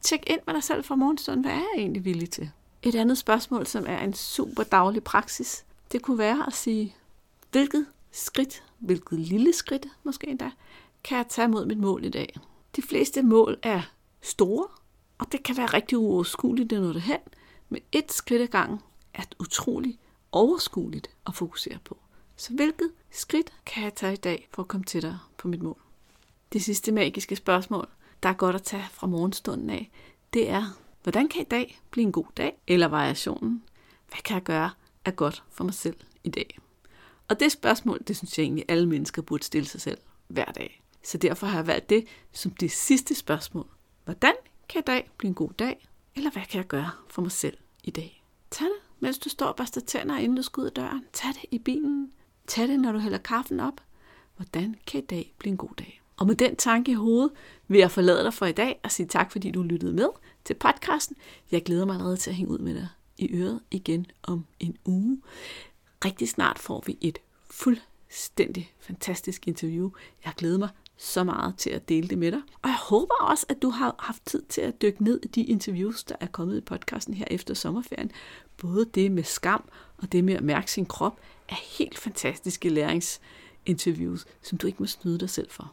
Tjek 0.00 0.30
ind 0.30 0.40
med 0.46 0.54
dig 0.54 0.62
selv 0.62 0.84
fra 0.84 0.94
morgenstunden. 0.94 1.44
Hvad 1.44 1.52
er 1.52 1.56
jeg 1.56 1.74
egentlig 1.76 2.04
villig 2.04 2.30
til? 2.30 2.50
Et 2.82 2.94
andet 2.94 3.18
spørgsmål, 3.18 3.66
som 3.66 3.84
er 3.86 3.98
en 3.98 4.14
super 4.14 4.62
daglig 4.62 5.04
praksis, 5.04 5.64
det 5.92 6.02
kunne 6.02 6.18
være 6.18 6.46
at 6.46 6.52
sige, 6.52 6.96
hvilket 7.50 7.86
skridt, 8.10 8.64
hvilket 8.78 9.18
lille 9.18 9.52
skridt 9.52 9.86
måske 10.04 10.28
endda, 10.28 10.50
kan 11.04 11.18
jeg 11.18 11.26
tage 11.28 11.48
mod 11.48 11.66
mit 11.66 11.78
mål 11.78 12.04
i 12.04 12.08
dag? 12.08 12.40
De 12.76 12.82
fleste 12.82 13.22
mål 13.22 13.58
er 13.62 13.82
store, 14.20 14.66
og 15.18 15.32
det 15.32 15.42
kan 15.42 15.56
være 15.56 15.66
rigtig 15.66 15.98
uoverskueligt, 15.98 16.70
det 16.70 16.80
når 16.80 16.92
det 16.92 17.02
hen, 17.02 17.18
men 17.68 17.80
et 17.92 18.12
skridt 18.12 18.42
ad 18.42 18.46
gangen 18.46 18.80
er 19.14 19.22
utroligt 19.38 19.98
overskueligt 20.32 21.10
at 21.26 21.34
fokusere 21.34 21.78
på. 21.84 21.98
Så 22.36 22.52
hvilket 22.52 22.90
skridt 23.10 23.52
kan 23.66 23.84
jeg 23.84 23.94
tage 23.94 24.12
i 24.12 24.16
dag 24.16 24.48
for 24.50 24.62
at 24.62 24.68
komme 24.68 24.84
tættere 24.84 25.18
på 25.38 25.48
mit 25.48 25.62
mål? 25.62 25.80
Det 26.52 26.64
sidste 26.64 26.92
magiske 26.92 27.36
spørgsmål, 27.36 27.88
der 28.22 28.28
er 28.28 28.32
godt 28.32 28.56
at 28.56 28.62
tage 28.62 28.86
fra 28.90 29.06
morgenstunden 29.06 29.70
af, 29.70 29.90
det 30.32 30.50
er, 30.50 30.64
hvordan 31.02 31.28
kan 31.28 31.40
i 31.40 31.44
dag 31.44 31.80
blive 31.90 32.02
en 32.02 32.12
god 32.12 32.26
dag? 32.36 32.58
Eller 32.66 32.86
variationen, 32.88 33.62
hvad 34.08 34.22
kan 34.24 34.34
jeg 34.34 34.42
gøre 34.42 34.70
er 35.04 35.10
godt 35.10 35.44
for 35.50 35.64
mig 35.64 35.74
selv 35.74 35.96
i 36.24 36.28
dag? 36.28 36.58
Og 37.28 37.40
det 37.40 37.52
spørgsmål, 37.52 38.00
det 38.08 38.16
synes 38.16 38.38
jeg 38.38 38.44
egentlig, 38.44 38.64
alle 38.68 38.88
mennesker 38.88 39.22
burde 39.22 39.44
stille 39.44 39.68
sig 39.68 39.80
selv 39.80 39.98
hver 40.28 40.44
dag. 40.44 40.82
Så 41.02 41.18
derfor 41.18 41.46
har 41.46 41.58
jeg 41.58 41.66
valgt 41.66 41.90
det 41.90 42.06
som 42.32 42.50
det 42.50 42.70
sidste 42.70 43.14
spørgsmål. 43.14 43.66
Hvordan 44.04 44.34
kan 44.68 44.78
i 44.78 44.82
dag 44.86 45.10
blive 45.16 45.28
en 45.28 45.34
god 45.34 45.50
dag? 45.58 45.88
Eller 46.14 46.30
hvad 46.30 46.42
kan 46.42 46.58
jeg 46.58 46.66
gøre 46.66 46.90
for 47.08 47.22
mig 47.22 47.32
selv 47.32 47.56
i 47.84 47.90
dag? 47.90 48.24
Tag 48.50 48.66
det, 48.66 48.76
mens 49.00 49.18
du 49.18 49.28
står 49.28 49.46
og 49.46 49.56
børster 49.56 49.80
tænder, 49.80 50.18
inden 50.18 50.36
du 50.36 50.42
skal 50.42 50.60
ud 50.60 50.66
af 50.66 50.72
døren. 50.72 51.04
Tag 51.12 51.30
det 51.34 51.44
i 51.50 51.58
bilen. 51.58 52.12
Tag 52.46 52.68
det, 52.68 52.80
når 52.80 52.92
du 52.92 52.98
hælder 52.98 53.18
kaffen 53.18 53.60
op. 53.60 53.80
Hvordan 54.36 54.76
kan 54.86 55.02
i 55.02 55.06
dag 55.06 55.34
blive 55.38 55.50
en 55.50 55.56
god 55.56 55.74
dag? 55.78 55.99
Og 56.20 56.26
med 56.26 56.34
den 56.34 56.56
tanke 56.56 56.92
i 56.92 56.94
hovedet 56.94 57.30
vil 57.68 57.78
jeg 57.78 57.90
forlade 57.90 58.24
dig 58.24 58.34
for 58.34 58.46
i 58.46 58.52
dag 58.52 58.80
og 58.82 58.90
sige 58.92 59.06
tak, 59.06 59.32
fordi 59.32 59.50
du 59.50 59.62
lyttede 59.62 59.92
med 59.92 60.08
til 60.44 60.54
podcasten. 60.54 61.16
Jeg 61.50 61.62
glæder 61.62 61.84
mig 61.84 61.94
allerede 61.94 62.16
til 62.16 62.30
at 62.30 62.36
hænge 62.36 62.52
ud 62.52 62.58
med 62.58 62.74
dig 62.74 62.88
i 63.18 63.34
øret 63.34 63.60
igen 63.70 64.06
om 64.22 64.44
en 64.60 64.76
uge. 64.84 65.22
Rigtig 66.04 66.28
snart 66.28 66.58
får 66.58 66.82
vi 66.86 66.98
et 67.00 67.18
fuldstændig 67.50 68.72
fantastisk 68.80 69.48
interview. 69.48 69.90
Jeg 70.24 70.32
glæder 70.36 70.58
mig 70.58 70.68
så 70.96 71.24
meget 71.24 71.54
til 71.56 71.70
at 71.70 71.88
dele 71.88 72.08
det 72.08 72.18
med 72.18 72.32
dig. 72.32 72.40
Og 72.62 72.68
jeg 72.68 72.78
håber 72.78 73.14
også, 73.14 73.46
at 73.48 73.62
du 73.62 73.70
har 73.70 73.94
haft 73.98 74.26
tid 74.26 74.42
til 74.42 74.60
at 74.60 74.82
dykke 74.82 75.04
ned 75.04 75.20
i 75.22 75.28
de 75.28 75.44
interviews, 75.44 76.04
der 76.04 76.16
er 76.20 76.26
kommet 76.26 76.56
i 76.56 76.60
podcasten 76.60 77.14
her 77.14 77.26
efter 77.30 77.54
sommerferien. 77.54 78.10
Både 78.56 78.84
det 78.84 79.12
med 79.12 79.24
skam 79.24 79.68
og 79.98 80.12
det 80.12 80.24
med 80.24 80.34
at 80.34 80.44
mærke 80.44 80.72
sin 80.72 80.86
krop 80.86 81.20
er 81.48 81.78
helt 81.78 81.98
fantastiske 81.98 82.68
læringsinterviews, 82.68 84.26
som 84.42 84.58
du 84.58 84.66
ikke 84.66 84.82
må 84.82 84.86
snyde 84.86 85.18
dig 85.18 85.30
selv 85.30 85.50
for. 85.50 85.72